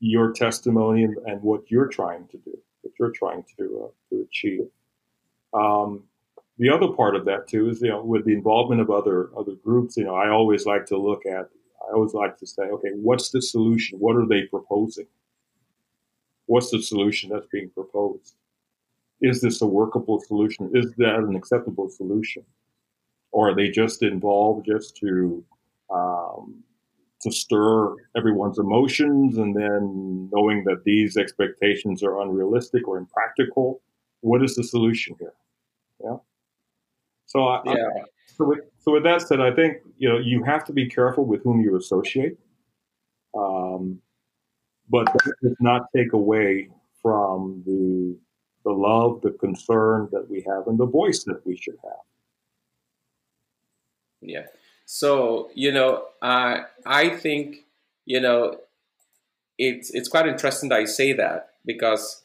your 0.00 0.32
testimony 0.32 1.04
and, 1.04 1.16
and, 1.26 1.42
what 1.42 1.70
you're 1.70 1.88
trying 1.88 2.26
to 2.28 2.38
do, 2.38 2.56
what 2.82 2.92
you're 2.98 3.10
trying 3.10 3.44
to, 3.58 3.84
uh, 3.84 3.90
to 4.08 4.22
achieve. 4.22 4.66
Um, 5.52 6.04
the 6.60 6.68
other 6.68 6.88
part 6.88 7.16
of 7.16 7.24
that 7.24 7.48
too 7.48 7.70
is 7.70 7.80
you 7.80 7.88
know 7.88 8.02
with 8.02 8.24
the 8.24 8.32
involvement 8.32 8.80
of 8.80 8.90
other 8.90 9.30
other 9.36 9.54
groups 9.64 9.96
you 9.96 10.04
know 10.04 10.14
i 10.14 10.28
always 10.28 10.66
like 10.66 10.86
to 10.86 10.96
look 10.96 11.26
at 11.26 11.48
i 11.88 11.92
always 11.94 12.14
like 12.14 12.36
to 12.36 12.46
say 12.46 12.62
okay 12.64 12.90
what's 12.94 13.30
the 13.30 13.42
solution? 13.42 13.98
What 13.98 14.16
are 14.16 14.26
they 14.26 14.42
proposing? 14.42 15.06
What's 16.46 16.70
the 16.70 16.82
solution 16.82 17.30
that's 17.30 17.46
being 17.50 17.70
proposed? 17.70 18.34
Is 19.20 19.40
this 19.40 19.62
a 19.62 19.66
workable 19.66 20.20
solution? 20.20 20.70
Is 20.74 20.92
that 20.96 21.16
an 21.16 21.36
acceptable 21.36 21.88
solution? 21.88 22.44
Or 23.32 23.50
are 23.50 23.54
they 23.54 23.68
just 23.68 24.02
involved 24.02 24.66
just 24.66 24.96
to 24.96 25.44
um, 25.90 26.62
to 27.22 27.30
stir 27.30 27.94
everyone's 28.16 28.58
emotions 28.58 29.36
and 29.36 29.54
then 29.54 30.28
knowing 30.32 30.64
that 30.64 30.84
these 30.84 31.16
expectations 31.16 32.02
are 32.02 32.20
unrealistic 32.20 32.88
or 32.88 32.98
impractical? 32.98 33.80
What 34.20 34.42
is 34.42 34.56
the 34.56 34.64
solution 34.64 35.16
here? 35.18 35.34
Yeah 36.02 36.16
so, 37.30 37.46
I, 37.46 37.62
yeah. 37.64 37.72
I, 37.72 38.02
so, 38.26 38.44
with, 38.44 38.58
so 38.80 38.92
with 38.92 39.04
that 39.04 39.22
said, 39.22 39.40
I 39.40 39.52
think 39.52 39.76
you 39.98 40.08
know 40.08 40.18
you 40.18 40.42
have 40.42 40.64
to 40.64 40.72
be 40.72 40.88
careful 40.88 41.24
with 41.24 41.44
whom 41.44 41.60
you 41.60 41.76
associate, 41.76 42.36
um, 43.38 44.00
but 44.88 45.06
that 45.06 45.34
does 45.40 45.56
not 45.60 45.82
take 45.94 46.12
away 46.12 46.70
from 47.00 47.62
the 47.64 48.18
the 48.64 48.72
love, 48.72 49.20
the 49.22 49.30
concern 49.30 50.08
that 50.10 50.28
we 50.28 50.44
have, 50.48 50.66
and 50.66 50.76
the 50.76 50.86
voice 50.86 51.22
that 51.24 51.46
we 51.46 51.56
should 51.56 51.76
have. 51.84 52.04
Yeah. 54.20 54.46
So 54.86 55.50
you 55.54 55.70
know, 55.70 56.06
I 56.20 56.62
I 56.84 57.10
think 57.10 57.58
you 58.06 58.20
know 58.20 58.56
it's 59.56 59.90
it's 59.90 60.08
quite 60.08 60.26
interesting 60.26 60.70
that 60.70 60.80
I 60.80 60.84
say 60.86 61.12
that 61.12 61.50
because 61.64 62.24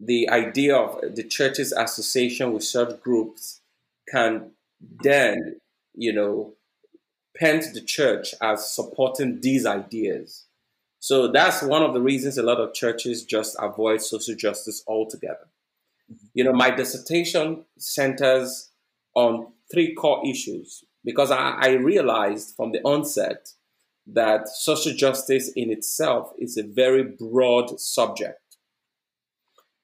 the 0.00 0.28
idea 0.28 0.74
of 0.76 1.14
the 1.14 1.22
church's 1.22 1.70
association 1.70 2.52
with 2.52 2.64
such 2.64 3.00
groups 3.00 3.60
can 4.10 4.52
then, 5.02 5.60
you 5.94 6.12
know, 6.12 6.54
paint 7.34 7.64
the 7.74 7.80
church 7.80 8.34
as 8.40 8.74
supporting 8.74 9.40
these 9.40 9.64
ideas. 9.66 10.46
So 11.00 11.28
that's 11.28 11.62
one 11.62 11.82
of 11.82 11.94
the 11.94 12.00
reasons 12.00 12.38
a 12.38 12.42
lot 12.42 12.58
of 12.58 12.74
churches 12.74 13.24
just 13.24 13.56
avoid 13.60 14.02
social 14.02 14.34
justice 14.34 14.82
altogether. 14.86 15.48
Mm-hmm. 16.12 16.26
You 16.34 16.44
know, 16.44 16.52
my 16.52 16.70
dissertation 16.70 17.64
centers 17.78 18.70
on 19.14 19.52
three 19.70 19.94
core 19.94 20.22
issues 20.26 20.84
because 21.04 21.30
I, 21.30 21.56
I 21.60 21.70
realized 21.72 22.54
from 22.56 22.72
the 22.72 22.80
onset 22.82 23.50
that 24.06 24.48
social 24.48 24.94
justice 24.94 25.52
in 25.54 25.70
itself 25.70 26.32
is 26.38 26.56
a 26.56 26.62
very 26.62 27.02
broad 27.02 27.78
subject. 27.78 28.40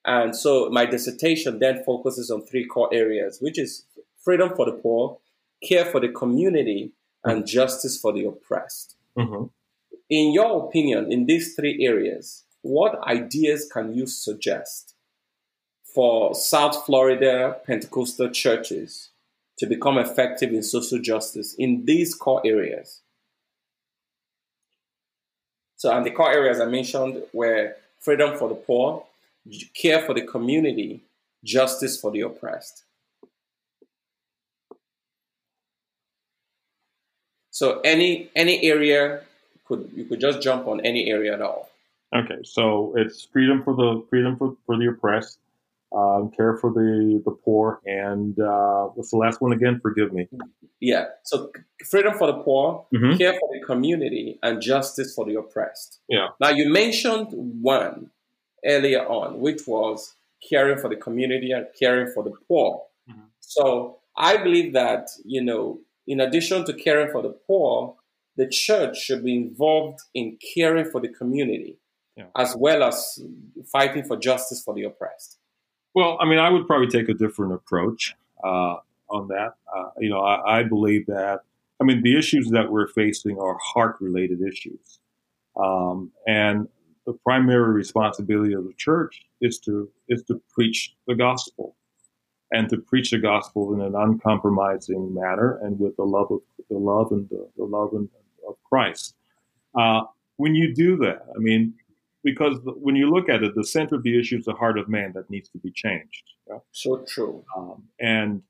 And 0.04 0.36
so 0.36 0.68
my 0.70 0.86
dissertation 0.86 1.58
then 1.60 1.82
focuses 1.84 2.30
on 2.30 2.44
three 2.44 2.66
core 2.66 2.90
areas, 2.92 3.38
which 3.40 3.58
is 3.58 3.84
freedom 4.24 4.54
for 4.56 4.66
the 4.66 4.72
poor, 4.72 5.18
care 5.62 5.84
for 5.84 6.00
the 6.00 6.08
community, 6.08 6.92
and 7.24 7.46
justice 7.46 7.98
for 7.98 8.12
the 8.12 8.24
oppressed. 8.24 8.96
Mm-hmm. 9.18 9.44
In 10.10 10.32
your 10.32 10.66
opinion, 10.66 11.10
in 11.10 11.26
these 11.26 11.54
three 11.54 11.84
areas, 11.84 12.44
what 12.62 13.02
ideas 13.06 13.68
can 13.70 13.94
you 13.94 14.06
suggest 14.06 14.94
for 15.82 16.34
South 16.34 16.84
Florida 16.84 17.56
Pentecostal 17.66 18.30
churches 18.30 19.10
to 19.58 19.66
become 19.66 19.98
effective 19.98 20.50
in 20.50 20.62
social 20.62 20.98
justice 20.98 21.54
in 21.54 21.84
these 21.84 22.14
core 22.14 22.42
areas? 22.44 23.00
So, 25.76 25.94
and 25.94 26.04
the 26.04 26.10
core 26.10 26.32
areas 26.32 26.60
I 26.60 26.66
mentioned 26.66 27.22
were 27.32 27.76
freedom 28.00 28.36
for 28.38 28.48
the 28.48 28.54
poor, 28.54 29.04
care 29.74 30.00
for 30.02 30.14
the 30.14 30.22
community, 30.22 31.02
justice 31.42 32.00
for 32.00 32.10
the 32.10 32.22
oppressed. 32.22 32.84
So 37.54 37.78
any 37.84 38.30
any 38.34 38.64
area 38.64 39.20
could 39.64 39.88
you 39.94 40.04
could 40.06 40.18
just 40.18 40.42
jump 40.42 40.66
on 40.66 40.80
any 40.80 41.08
area 41.08 41.34
at 41.34 41.40
all. 41.40 41.70
Okay, 42.12 42.40
so 42.42 42.92
it's 42.96 43.28
freedom 43.32 43.62
for 43.62 43.74
the 43.76 44.04
freedom 44.10 44.36
for, 44.36 44.56
for 44.66 44.76
the 44.76 44.88
oppressed, 44.88 45.38
um, 45.96 46.32
care 46.36 46.56
for 46.56 46.72
the 46.72 47.22
the 47.24 47.30
poor, 47.30 47.80
and 47.86 48.36
uh, 48.40 48.86
what's 48.94 49.12
the 49.12 49.18
last 49.18 49.40
one 49.40 49.52
again? 49.52 49.78
Forgive 49.80 50.12
me. 50.12 50.26
Yeah, 50.80 51.04
so 51.22 51.52
freedom 51.88 52.14
for 52.18 52.26
the 52.26 52.38
poor, 52.42 52.86
mm-hmm. 52.92 53.16
care 53.18 53.34
for 53.34 53.48
the 53.52 53.64
community, 53.64 54.36
and 54.42 54.60
justice 54.60 55.14
for 55.14 55.24
the 55.24 55.36
oppressed. 55.36 56.00
Yeah. 56.08 56.30
Now 56.40 56.48
you 56.48 56.68
mentioned 56.68 57.28
one 57.62 58.10
earlier 58.64 59.06
on, 59.06 59.38
which 59.38 59.60
was 59.68 60.16
caring 60.50 60.78
for 60.78 60.88
the 60.88 60.96
community 60.96 61.52
and 61.52 61.68
caring 61.78 62.12
for 62.12 62.24
the 62.24 62.32
poor. 62.48 62.82
Mm-hmm. 63.08 63.20
So 63.38 63.98
I 64.16 64.38
believe 64.38 64.72
that 64.72 65.10
you 65.24 65.40
know 65.40 65.78
in 66.06 66.20
addition 66.20 66.64
to 66.66 66.72
caring 66.72 67.10
for 67.10 67.22
the 67.22 67.36
poor, 67.46 67.96
the 68.36 68.48
church 68.48 68.96
should 68.98 69.24
be 69.24 69.36
involved 69.36 70.00
in 70.14 70.38
caring 70.54 70.90
for 70.90 71.00
the 71.00 71.08
community 71.08 71.78
yeah. 72.16 72.26
as 72.36 72.54
well 72.56 72.82
as 72.82 73.20
fighting 73.70 74.04
for 74.04 74.16
justice 74.16 74.62
for 74.64 74.74
the 74.74 74.84
oppressed? 74.84 75.38
Well, 75.94 76.16
I 76.20 76.28
mean, 76.28 76.38
I 76.38 76.50
would 76.50 76.66
probably 76.66 76.88
take 76.88 77.08
a 77.08 77.14
different 77.14 77.54
approach 77.54 78.14
uh, 78.42 78.76
on 79.08 79.28
that. 79.28 79.54
Uh, 79.74 79.90
you 79.98 80.10
know, 80.10 80.20
I, 80.20 80.60
I, 80.60 80.62
believe 80.64 81.06
that, 81.06 81.40
I 81.80 81.84
mean, 81.84 82.02
the 82.02 82.18
issues 82.18 82.50
that 82.50 82.70
we're 82.70 82.88
facing 82.88 83.38
are 83.38 83.56
heart 83.62 83.96
related 84.00 84.40
issues. 84.42 84.98
Um, 85.56 86.10
and 86.26 86.68
the 87.06 87.12
primary 87.12 87.72
responsibility 87.72 88.54
of 88.54 88.64
the 88.64 88.72
church 88.76 89.24
is 89.40 89.58
to 89.60 89.88
is 90.08 90.22
to 90.24 90.40
preach 90.52 90.94
the 91.06 91.14
gospel 91.14 91.76
and 92.52 92.68
to 92.70 92.78
preach 92.78 93.10
the 93.10 93.18
gospel 93.18 93.74
in 93.74 93.80
an 93.80 93.94
uncompromising 93.94 95.14
manner 95.14 95.58
and 95.62 95.78
with 95.78 95.96
the 95.96 96.04
love 96.04 96.30
of 96.30 96.40
the 96.70 96.78
love 96.78 97.10
and 97.10 97.28
the, 97.30 97.48
the 97.56 97.64
love 97.64 97.90
and, 97.92 98.08
of 98.48 98.56
Christ. 98.64 99.14
Uh, 99.78 100.02
when 100.36 100.54
you 100.54 100.74
do 100.74 100.96
that, 100.98 101.26
I 101.34 101.38
mean, 101.38 101.74
because 102.22 102.58
when 102.64 102.96
you 102.96 103.10
look 103.10 103.28
at 103.28 103.42
it, 103.42 103.54
the 103.54 103.64
center 103.64 103.96
of 103.96 104.02
the 104.02 104.18
issue 104.18 104.38
is 104.38 104.44
the 104.44 104.54
heart 104.54 104.78
of 104.78 104.88
man 104.88 105.12
that 105.14 105.28
needs 105.30 105.48
to 105.50 105.58
be 105.58 105.70
changed. 105.70 106.22
Yeah? 106.48 106.58
So 106.72 107.04
true. 107.06 107.44
Um, 107.56 107.84
and 108.00 108.42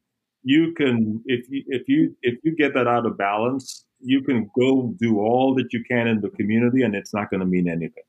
you 0.43 0.73
can, 0.75 1.23
if 1.27 1.49
you 1.49 1.65
if 1.69 1.89
you 1.89 2.17
if 2.23 2.39
you 2.45 2.55
get 2.55 2.75
that 2.75 2.87
out 2.87 3.07
of 3.07 3.17
balance, 3.17 3.85
you 4.01 4.23
can 4.23 4.51
go 4.59 4.95
do 4.99 5.19
all 5.19 5.55
that 5.57 5.73
you 5.73 5.83
can 5.83 6.07
in 6.07 6.21
the 6.21 6.31
community, 6.31 6.83
and 6.83 6.95
it's 6.95 7.15
not 7.15 7.31
going 7.31 7.41
to 7.41 7.47
mean 7.47 7.69
anything. 7.69 8.05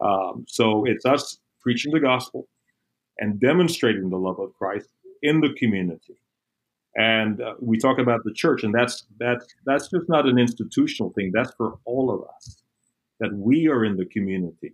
Um, 0.00 0.44
so 0.48 0.84
it's 0.86 1.04
us 1.04 1.38
preaching 1.60 1.92
the 1.92 2.00
gospel 2.00 2.48
and 3.20 3.38
demonstrating 3.38 4.10
the 4.10 4.16
love 4.16 4.40
of 4.40 4.54
Christ 4.54 4.88
in 5.22 5.40
the 5.40 5.54
community. 5.58 6.16
And 6.96 7.40
uh, 7.40 7.54
we 7.60 7.78
talk 7.78 7.98
about 7.98 8.20
the 8.24 8.32
church, 8.32 8.64
and 8.64 8.74
that's 8.74 9.06
that's 9.20 9.46
that's 9.64 9.88
just 9.88 10.08
not 10.08 10.26
an 10.26 10.38
institutional 10.38 11.12
thing. 11.12 11.30
That's 11.32 11.54
for 11.54 11.78
all 11.84 12.10
of 12.10 12.22
us. 12.34 12.62
That 13.20 13.32
we 13.32 13.68
are 13.68 13.84
in 13.84 13.96
the 13.96 14.06
community, 14.06 14.72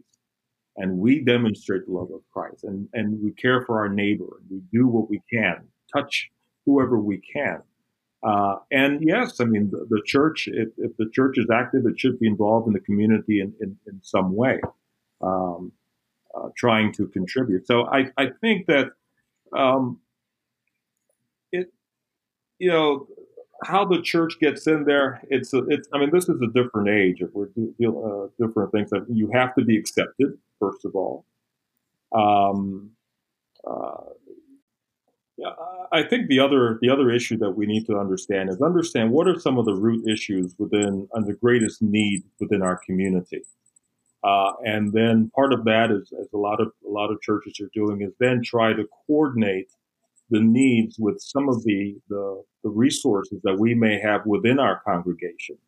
and 0.77 0.99
we 0.99 1.23
demonstrate 1.23 1.85
the 1.87 1.93
love 1.93 2.11
of 2.11 2.23
Christ, 2.33 2.65
and 2.65 2.89
and 2.95 3.23
we 3.23 3.33
care 3.33 3.65
for 3.67 3.79
our 3.79 3.91
neighbor. 3.91 4.41
We 4.49 4.63
do 4.73 4.87
what 4.87 5.11
we 5.11 5.21
can, 5.31 5.69
touch 5.95 6.31
whoever 6.65 6.99
we 6.99 7.21
can. 7.21 7.63
Uh, 8.23 8.57
and 8.71 9.07
yes, 9.07 9.39
I 9.41 9.45
mean 9.45 9.71
the, 9.71 9.87
the 9.91 10.01
church. 10.07 10.49
If, 10.51 10.69
if, 10.79 10.97
the 10.97 11.11
church 11.13 11.37
is 11.37 11.47
active, 11.53 11.85
it 11.85 12.01
should 12.01 12.19
be 12.19 12.27
involved 12.27 12.67
in 12.67 12.73
the 12.73 12.81
community 12.81 13.41
in, 13.41 13.53
in, 13.61 13.77
in 13.87 14.01
some 14.03 14.35
way 14.35 14.61
um, 15.21 15.73
uh, 16.37 16.49
trying 16.57 16.93
to 16.93 17.07
contribute. 17.09 17.67
So 17.67 17.87
I, 17.87 18.11
I 18.17 18.31
think 18.41 18.67
that 18.67 18.89
um, 19.57 20.01
it, 21.53 21.73
you 22.59 22.71
know, 22.71 23.07
how 23.65 23.85
the 23.85 24.03
church 24.03 24.39
gets 24.39 24.67
in 24.67 24.85
there, 24.85 25.23
it's, 25.31 25.55
a, 25.55 25.65
it's. 25.69 25.89
I 25.95 25.99
mean, 25.99 26.11
this 26.13 26.29
is 26.29 26.41
a 26.43 26.49
different 26.49 26.89
age. 26.91 27.23
If 27.23 27.31
we're 27.33 27.49
dealing 27.79 28.03
uh, 28.05 28.45
different 28.45 28.71
things, 28.73 28.91
that 28.91 29.07
you 29.09 29.31
have 29.33 29.55
to 29.55 29.65
be 29.65 29.79
accepted 29.79 30.39
first 30.61 30.85
of 30.85 30.95
all. 30.95 31.25
Um, 32.13 32.91
uh, 33.67 34.13
yeah, 35.39 35.51
I 35.93 36.03
think 36.03 36.29
the 36.29 36.41
other 36.41 36.79
the 36.81 36.89
other 36.89 37.11
issue 37.11 37.37
that 37.39 37.51
we 37.51 37.67
need 37.67 37.87
to 37.87 37.99
understand 37.99 38.49
is 38.49 38.61
understand 38.63 39.11
what 39.11 39.29
are 39.29 39.39
some 39.39 39.59
of 39.59 39.67
the 39.67 39.75
root 39.75 40.09
issues 40.09 40.55
within 40.59 41.09
and 41.13 41.27
the 41.27 41.35
greatest 41.35 41.83
need 41.83 42.25
within 42.41 42.63
our 42.63 42.81
community. 42.87 43.43
Uh, 44.27 44.53
and 44.65 44.93
then 44.93 45.31
part 45.37 45.53
of 45.53 45.65
that 45.65 45.91
is, 45.93 46.13
as 46.21 46.27
a 46.35 46.37
lot 46.37 46.61
of 46.61 46.73
a 46.85 46.91
lot 46.91 47.13
of 47.13 47.21
churches 47.21 47.61
are 47.61 47.71
doing, 47.73 48.03
is 48.03 48.13
then 48.19 48.43
try 48.43 48.73
to 48.73 48.85
coordinate 49.07 49.71
the 50.31 50.41
needs 50.41 50.99
with 50.99 51.21
some 51.21 51.49
of 51.49 51.63
the 51.63 51.97
the, 52.09 52.43
the 52.65 52.71
resources 52.71 53.41
that 53.45 53.57
we 53.57 53.73
may 53.75 54.01
have 54.01 54.27
within 54.27 54.59
our 54.59 54.81
congregations 54.85 55.59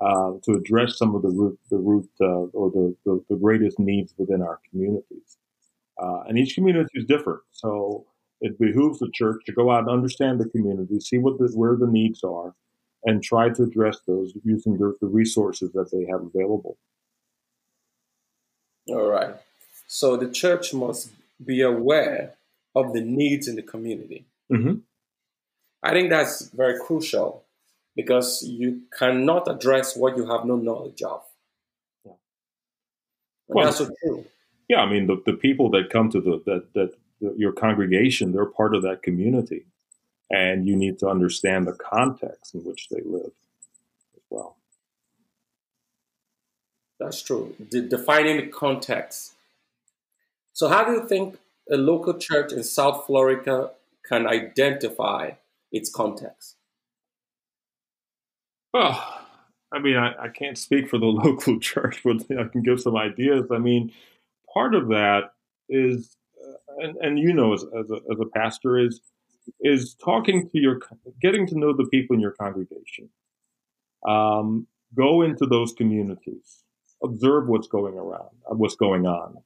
uh, 0.00 0.32
to 0.44 0.52
address 0.52 0.98
some 0.98 1.14
of 1.16 1.22
the 1.22 1.30
root 1.30 1.58
the 1.70 1.78
root 1.78 2.08
uh, 2.20 2.46
or 2.58 2.70
the, 2.70 2.94
the, 3.04 3.24
the 3.28 3.36
greatest 3.36 3.78
needs 3.80 4.14
within 4.18 4.40
our 4.40 4.60
communities. 4.70 5.38
Uh, 6.00 6.20
and 6.28 6.38
each 6.38 6.54
community 6.54 6.90
is 6.94 7.04
different, 7.04 7.40
so 7.50 8.06
it 8.40 8.58
behooves 8.58 9.00
the 9.00 9.10
church 9.12 9.42
to 9.46 9.52
go 9.52 9.70
out 9.70 9.80
and 9.80 9.90
understand 9.90 10.40
the 10.40 10.48
community, 10.48 10.98
see 11.00 11.18
what 11.18 11.38
the, 11.38 11.50
where 11.54 11.76
the 11.76 11.86
needs 11.86 12.22
are, 12.24 12.54
and 13.04 13.22
try 13.22 13.48
to 13.50 13.64
address 13.64 13.98
those 14.06 14.32
using 14.44 14.78
the, 14.78 14.96
the 15.00 15.06
resources 15.08 15.70
that 15.72 15.90
they 15.90 16.06
have 16.10 16.22
available. 16.22 16.78
All 18.88 19.06
right. 19.06 19.34
So 19.86 20.16
the 20.16 20.30
church 20.30 20.72
must 20.72 21.10
be 21.44 21.62
aware 21.62 22.34
of 22.74 22.92
the 22.92 23.00
needs 23.00 23.48
in 23.48 23.56
the 23.56 23.62
community. 23.62 24.24
Mm-hmm. 24.50 24.80
I 25.82 25.92
think 25.92 26.10
that's 26.10 26.48
very 26.50 26.78
crucial 26.78 27.44
because 27.96 28.42
you 28.42 28.82
cannot 28.96 29.50
address 29.50 29.96
what 29.96 30.16
you 30.16 30.26
have 30.26 30.44
no 30.44 30.56
knowledge 30.56 31.02
of. 31.02 31.22
Yeah. 32.04 32.12
Well, 33.48 33.64
that's 33.64 33.78
so 33.78 33.90
true. 34.02 34.24
Yeah, 34.68 34.82
I 34.82 34.90
mean 34.90 35.06
the, 35.06 35.20
the 35.26 35.32
people 35.32 35.70
that 35.70 35.90
come 35.90 36.10
to 36.10 36.20
the 36.20 36.42
that 36.46 36.72
that 36.74 36.94
the, 37.20 37.34
your 37.36 37.52
congregation, 37.52 38.32
they're 38.32 38.46
part 38.46 38.74
of 38.74 38.82
that 38.82 39.02
community, 39.02 39.64
and 40.30 40.66
you 40.66 40.76
need 40.76 40.98
to 41.00 41.08
understand 41.08 41.66
the 41.66 41.72
context 41.72 42.54
in 42.54 42.60
which 42.60 42.88
they 42.88 43.00
live 43.04 43.32
as 44.14 44.22
well. 44.30 44.56
That's 47.00 47.22
true. 47.22 47.56
De- 47.70 47.88
defining 47.88 48.36
the 48.36 48.46
context. 48.46 49.32
So, 50.52 50.68
how 50.68 50.84
do 50.84 50.92
you 50.92 51.08
think 51.08 51.38
a 51.72 51.76
local 51.76 52.14
church 52.18 52.52
in 52.52 52.62
South 52.62 53.06
Florida 53.06 53.70
can 54.06 54.26
identify 54.26 55.32
its 55.72 55.90
context? 55.90 56.56
Well, 58.74 59.02
I 59.72 59.78
mean, 59.78 59.96
I, 59.96 60.24
I 60.24 60.28
can't 60.28 60.58
speak 60.58 60.90
for 60.90 60.98
the 60.98 61.06
local 61.24 61.58
church, 61.58 62.02
but 62.04 62.22
I 62.38 62.44
can 62.44 62.62
give 62.62 62.80
some 62.80 62.96
ideas. 62.96 63.46
I 63.50 63.58
mean, 63.58 63.92
part 64.52 64.74
of 64.74 64.88
that 64.88 65.32
is, 65.70 66.16
uh, 66.46 66.84
and, 66.84 66.96
and 66.98 67.18
you 67.18 67.32
know, 67.32 67.54
as, 67.54 67.62
as, 67.62 67.90
a, 67.90 67.94
as 68.12 68.20
a 68.20 68.26
pastor, 68.26 68.78
is 68.78 69.00
is 69.62 69.94
talking 69.94 70.48
to 70.50 70.58
your, 70.58 70.80
getting 71.20 71.46
to 71.46 71.58
know 71.58 71.72
the 71.72 71.86
people 71.86 72.14
in 72.14 72.20
your 72.20 72.30
congregation. 72.30 73.08
Um, 74.06 74.66
go 74.94 75.22
into 75.22 75.46
those 75.46 75.72
communities 75.72 76.62
observe 77.02 77.48
what's 77.48 77.68
going 77.68 77.94
around, 77.94 78.30
uh, 78.50 78.54
what's 78.54 78.76
going 78.76 79.06
on. 79.06 79.36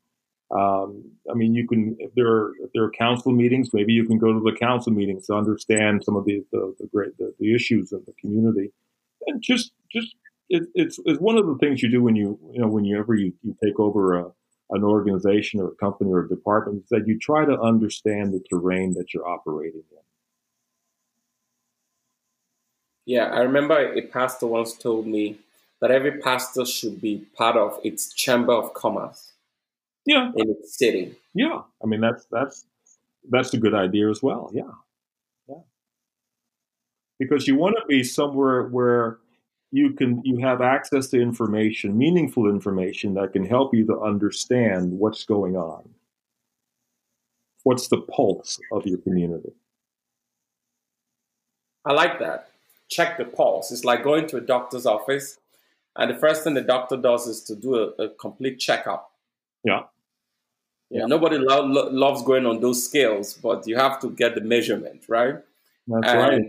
Um, 0.51 1.11
I 1.31 1.35
mean, 1.35 1.55
you 1.55 1.67
can 1.67 1.97
if 1.99 2.15
there 2.15 2.29
are 2.29 2.53
if 2.61 2.71
there 2.75 2.85
are 2.85 2.91
council 2.91 3.33
meetings, 3.33 3.71
maybe 3.73 3.93
you 3.93 4.07
can 4.07 4.19
go 4.19 4.33
to 4.33 4.41
the 4.41 4.57
council 4.57 4.93
meetings 4.93 5.27
to 5.27 5.35
understand 5.35 6.05
some 6.05 6.17
of 6.17 6.25
the 6.25 6.45
the, 6.53 6.75
the 6.79 6.87
great 6.87 7.17
the, 7.19 7.35
the, 7.41 7.55
issues 7.55 7.93
of 7.93 8.05
the 8.07 8.13
community, 8.21 8.71
and 9.27 9.43
just 9.43 9.73
just 9.91 10.15
it, 10.51 10.65
it's 10.75 11.01
it's 11.07 11.21
one 11.21 11.37
of 11.39 11.47
the 11.47 11.57
things 11.57 11.83
you 11.83 11.91
do 11.91 12.03
when 12.03 12.15
you 12.15 12.39
you 12.53 12.61
know 12.61 12.69
whenever 12.69 13.15
you, 13.15 13.31
ever 13.31 13.37
you 13.43 13.57
take 13.65 13.81
over 13.81 14.19
a 14.19 14.27
an 14.71 14.83
organization 14.83 15.61
or 15.61 15.69
a 15.69 15.75
company 15.77 16.11
or 16.11 16.21
a 16.21 16.29
department 16.29 16.83
is 16.83 16.89
that 16.91 17.07
you 17.07 17.19
try 17.19 17.45
to 17.45 17.59
understand 17.61 18.33
the 18.33 18.43
terrain 18.51 18.95
that 18.95 19.13
you're 19.13 19.27
operating 19.27 19.83
in. 19.91 19.99
Yeah, 23.07 23.27
I 23.27 23.41
remember 23.41 23.93
a 23.93 24.03
pastor 24.03 24.47
once 24.47 24.75
told 24.75 25.07
me 25.07 25.39
that 25.81 25.91
every 25.91 26.19
pastor 26.19 26.65
should 26.65 27.01
be 27.01 27.27
part 27.37 27.57
of 27.57 27.79
its 27.85 28.13
chamber 28.13 28.53
of 28.53 28.75
commerce. 28.75 29.33
Yeah. 30.07 30.31
In 30.37 30.51
its 30.51 30.79
city. 30.79 31.17
Yeah. 31.35 31.63
I 31.83 31.87
mean 31.87 32.01
that's 32.01 32.27
that's 32.31 32.65
that's 33.31 33.55
a 33.55 33.59
good 33.59 33.75
idea 33.75 34.11
as 34.11 34.23
well. 34.23 34.51
Yeah. 34.53 34.73
Yeah. 35.49 35.63
Because 37.19 37.47
you 37.47 37.57
want 37.57 37.77
to 37.81 37.87
be 37.87 38.05
somewhere 38.05 38.65
where 38.65 39.19
you 39.73 39.91
can 39.91 40.23
you 40.25 40.39
have 40.39 40.61
access 40.61 41.09
to 41.09 41.21
information, 41.21 41.99
meaningful 41.99 42.49
information 42.49 43.15
that 43.15 43.33
can 43.33 43.45
help 43.45 43.75
you 43.75 43.85
to 43.87 44.01
understand 44.01 44.93
what's 44.99 45.25
going 45.25 45.57
on. 45.57 45.89
What's 47.65 47.89
the 47.89 48.01
pulse 48.01 48.61
of 48.71 48.87
your 48.87 48.99
community? 48.99 49.53
I 51.85 51.93
like 51.93 52.19
that. 52.21 52.51
Check 52.89 53.19
the 53.19 53.25
pulse. 53.25 53.73
It's 53.73 53.85
like 53.85 54.05
going 54.05 54.27
to 54.29 54.37
a 54.37 54.41
doctor's 54.41 54.87
office 54.87 55.39
and 55.97 56.11
the 56.11 56.19
first 56.19 56.45
thing 56.45 56.55
the 56.55 56.63
doctor 56.63 56.97
does 56.97 57.27
is 57.27 57.43
to 57.45 57.57
do 57.57 57.77
a, 57.77 58.05
a 58.05 58.09
complete 58.11 58.59
checkup. 58.59 59.11
Yeah. 59.65 59.83
Yeah. 60.91 61.07
Nobody 61.07 61.39
lo- 61.39 61.65
lo- 61.65 61.91
loves 61.91 62.23
going 62.23 62.47
on 62.47 62.61
those 62.61 62.85
scales, 62.85 63.35
but 63.35 63.67
you 63.67 63.77
have 63.77 64.01
to 64.01 64.11
get 64.11 64.35
the 64.35 64.41
measurement, 64.41 65.05
right? 65.09 65.37
That's 65.87 66.09
and 66.09 66.19
right. 66.19 66.43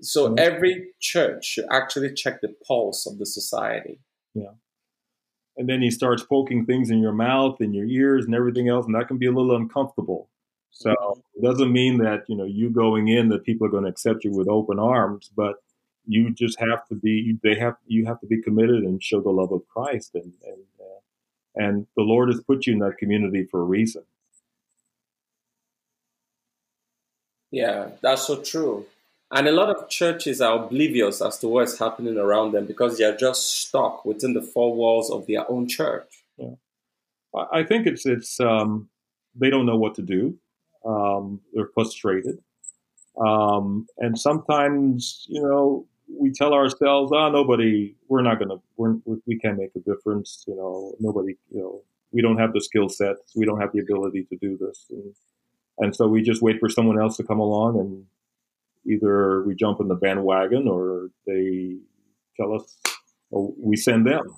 So 0.00 0.28
mm-hmm. 0.28 0.38
every 0.38 0.88
church 1.00 1.44
should 1.44 1.66
actually 1.70 2.14
check 2.14 2.40
the 2.40 2.54
pulse 2.66 3.06
of 3.06 3.18
the 3.18 3.26
society. 3.26 4.00
Yeah. 4.34 4.52
And 5.56 5.68
then 5.68 5.82
he 5.82 5.90
starts 5.90 6.22
poking 6.22 6.66
things 6.66 6.90
in 6.90 7.00
your 7.00 7.12
mouth 7.12 7.60
and 7.60 7.74
your 7.74 7.86
ears 7.86 8.24
and 8.24 8.34
everything 8.34 8.68
else, 8.68 8.86
and 8.86 8.94
that 8.94 9.08
can 9.08 9.18
be 9.18 9.26
a 9.26 9.32
little 9.32 9.56
uncomfortable. 9.56 10.28
So 10.70 10.90
mm-hmm. 10.90 11.20
it 11.34 11.42
doesn't 11.42 11.72
mean 11.72 11.98
that 11.98 12.24
you 12.28 12.36
know 12.36 12.44
you 12.44 12.70
going 12.70 13.08
in 13.08 13.28
that 13.30 13.44
people 13.44 13.66
are 13.66 13.70
going 13.70 13.84
to 13.84 13.90
accept 13.90 14.24
you 14.24 14.30
with 14.30 14.48
open 14.48 14.78
arms, 14.78 15.30
but 15.36 15.56
you 16.08 16.30
just 16.30 16.58
have 16.58 16.86
to 16.88 16.94
be 16.94 17.36
they 17.42 17.54
have 17.54 17.76
you 17.86 18.06
have 18.06 18.20
to 18.20 18.26
be 18.26 18.42
committed 18.42 18.82
and 18.82 19.02
show 19.02 19.20
the 19.20 19.30
love 19.30 19.52
of 19.52 19.66
Christ 19.68 20.14
and 20.14 20.32
and 20.44 20.64
uh, 20.80 21.00
and 21.54 21.86
the 21.96 22.02
Lord 22.02 22.30
has 22.30 22.40
put 22.40 22.66
you 22.66 22.72
in 22.72 22.78
that 22.80 22.98
community 22.98 23.44
for 23.44 23.60
a 23.60 23.64
reason. 23.64 24.02
Yeah, 27.50 27.90
that's 28.02 28.26
so 28.26 28.42
true. 28.42 28.86
And 29.30 29.46
a 29.46 29.52
lot 29.52 29.68
of 29.68 29.88
churches 29.90 30.40
are 30.40 30.64
oblivious 30.64 31.20
as 31.20 31.38
to 31.40 31.48
what's 31.48 31.78
happening 31.78 32.16
around 32.16 32.52
them 32.52 32.64
because 32.64 32.96
they 32.96 33.04
are 33.04 33.16
just 33.16 33.60
stuck 33.60 34.04
within 34.04 34.32
the 34.32 34.40
four 34.40 34.74
walls 34.74 35.10
of 35.10 35.26
their 35.26 35.50
own 35.50 35.68
church. 35.68 36.24
Yeah. 36.38 36.54
I 37.52 37.62
think 37.62 37.86
it's 37.86 38.06
it's 38.06 38.40
um, 38.40 38.88
they 39.34 39.50
don't 39.50 39.66
know 39.66 39.76
what 39.76 39.94
to 39.96 40.02
do. 40.02 40.38
Um, 40.84 41.40
they're 41.52 41.68
frustrated, 41.74 42.38
um, 43.20 43.86
and 43.98 44.18
sometimes 44.18 45.26
you 45.28 45.42
know 45.42 45.86
we 46.10 46.30
tell 46.30 46.54
ourselves, 46.54 47.12
"Ah, 47.14 47.26
oh, 47.26 47.30
nobody, 47.30 47.94
we're 48.08 48.22
not 48.22 48.38
gonna, 48.38 48.56
we're, 48.76 48.96
we 49.26 49.38
can't 49.38 49.58
make 49.58 49.70
a 49.76 49.80
difference." 49.80 50.44
You 50.46 50.56
know, 50.56 50.94
nobody, 51.00 51.34
you 51.50 51.60
know, 51.60 51.82
we 52.12 52.22
don't 52.22 52.38
have 52.38 52.52
the 52.52 52.60
skill 52.60 52.88
sets, 52.88 53.34
we 53.36 53.44
don't 53.44 53.60
have 53.60 53.72
the 53.72 53.80
ability 53.80 54.24
to 54.30 54.36
do 54.36 54.56
this, 54.58 54.86
and, 54.90 55.14
and 55.78 55.96
so 55.96 56.06
we 56.06 56.22
just 56.22 56.42
wait 56.42 56.58
for 56.60 56.68
someone 56.68 57.00
else 57.00 57.16
to 57.16 57.24
come 57.24 57.40
along 57.40 57.78
and 57.78 58.04
either 58.86 59.42
we 59.44 59.54
jump 59.54 59.80
in 59.80 59.88
the 59.88 59.94
bandwagon 59.94 60.66
or 60.66 61.10
they 61.26 61.76
tell 62.36 62.54
us, 62.54 62.78
or 63.30 63.52
we 63.58 63.76
send 63.76 64.06
them. 64.06 64.36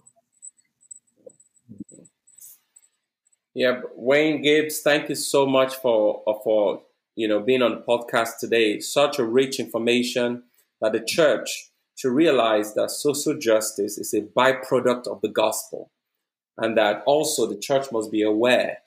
Yeah, 3.54 3.80
Wayne 3.96 4.42
Gibbs, 4.42 4.80
thank 4.80 5.08
you 5.08 5.14
so 5.14 5.46
much 5.46 5.74
for 5.76 6.22
for 6.44 6.82
you 7.16 7.26
know 7.28 7.40
being 7.40 7.62
on 7.62 7.72
the 7.72 7.80
podcast 7.80 8.38
today. 8.38 8.80
Such 8.80 9.18
a 9.18 9.24
rich 9.24 9.58
information 9.58 10.44
that 10.80 10.92
the 10.92 11.04
church 11.04 11.70
should 11.96 12.12
realize 12.12 12.74
that 12.74 12.90
social 12.90 13.36
justice 13.38 13.98
is 13.98 14.14
a 14.14 14.22
byproduct 14.22 15.06
of 15.06 15.20
the 15.20 15.28
gospel, 15.28 15.90
and 16.56 16.76
that 16.76 17.02
also 17.06 17.46
the 17.46 17.58
church 17.58 17.92
must 17.92 18.10
be 18.10 18.22
aware 18.22 18.78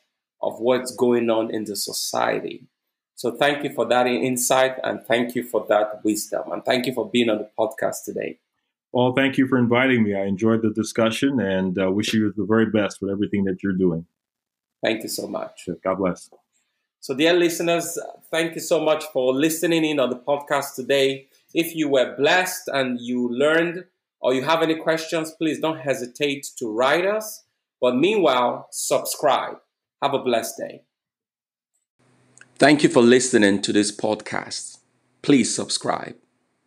of 0.41 0.60
what's 0.60 0.95
going 0.95 1.29
on 1.29 1.53
in 1.53 1.65
the 1.65 1.75
society. 1.75 2.67
So 3.15 3.32
thank 3.38 3.63
you 3.63 3.71
for 3.71 3.86
that 3.86 4.08
insight 4.08 4.75
and 4.84 4.99
thank 5.08 5.36
you 5.36 5.43
for 5.43 5.65
that 5.69 6.03
wisdom. 6.03 6.51
And 6.51 6.65
thank 6.65 6.86
you 6.88 6.93
for 6.93 7.10
being 7.10 7.29
on 7.29 7.38
the 7.38 7.49
podcast 7.58 8.03
today. 8.06 8.39
Well, 8.91 9.13
thank 9.13 9.38
you 9.38 9.47
for 9.47 9.58
inviting 9.58 10.03
me. 10.03 10.15
I 10.15 10.25
enjoyed 10.25 10.62
the 10.62 10.71
discussion 10.71 11.39
and 11.39 11.79
uh, 11.79 11.89
wish 11.91 12.13
you 12.13 12.34
the 12.36 12.45
very 12.45 12.65
best 12.65 13.01
with 13.01 13.12
everything 13.12 13.45
that 13.45 13.63
you're 13.63 13.73
doing. 13.73 14.06
Thank 14.84 15.03
you 15.03 15.10
so 15.10 15.27
much. 15.27 15.69
God 15.84 15.95
bless. 15.95 16.29
So, 16.99 17.15
dear 17.15 17.34
listeners, 17.34 17.97
thank 18.29 18.56
you 18.56 18.62
so 18.62 18.84
much 18.84 19.06
for 19.06 19.34
listening 19.34 19.86
in 19.86 19.99
on 19.99 20.10
the 20.10 20.17
podcast 20.17 20.75
today. 20.75 21.27
If 21.53 21.75
you 21.75 21.89
were 21.89 22.15
blessed 22.15 22.67
and 22.67 22.99
you 22.99 23.29
learned 23.29 23.85
or 24.21 24.33
you 24.33 24.43
have 24.43 24.61
any 24.61 24.75
questions, 24.75 25.31
please 25.37 25.59
don't 25.59 25.79
hesitate 25.79 26.47
to 26.57 26.71
write 26.71 27.05
us. 27.05 27.43
But 27.81 27.95
meanwhile, 27.95 28.67
subscribe. 28.71 29.57
Have 30.01 30.13
a 30.13 30.23
blessed 30.23 30.55
day. 30.57 30.83
Thank 32.55 32.83
you 32.83 32.89
for 32.89 33.01
listening 33.01 33.61
to 33.63 33.73
this 33.73 33.91
podcast. 33.91 34.77
Please 35.21 35.53
subscribe. 35.53 36.15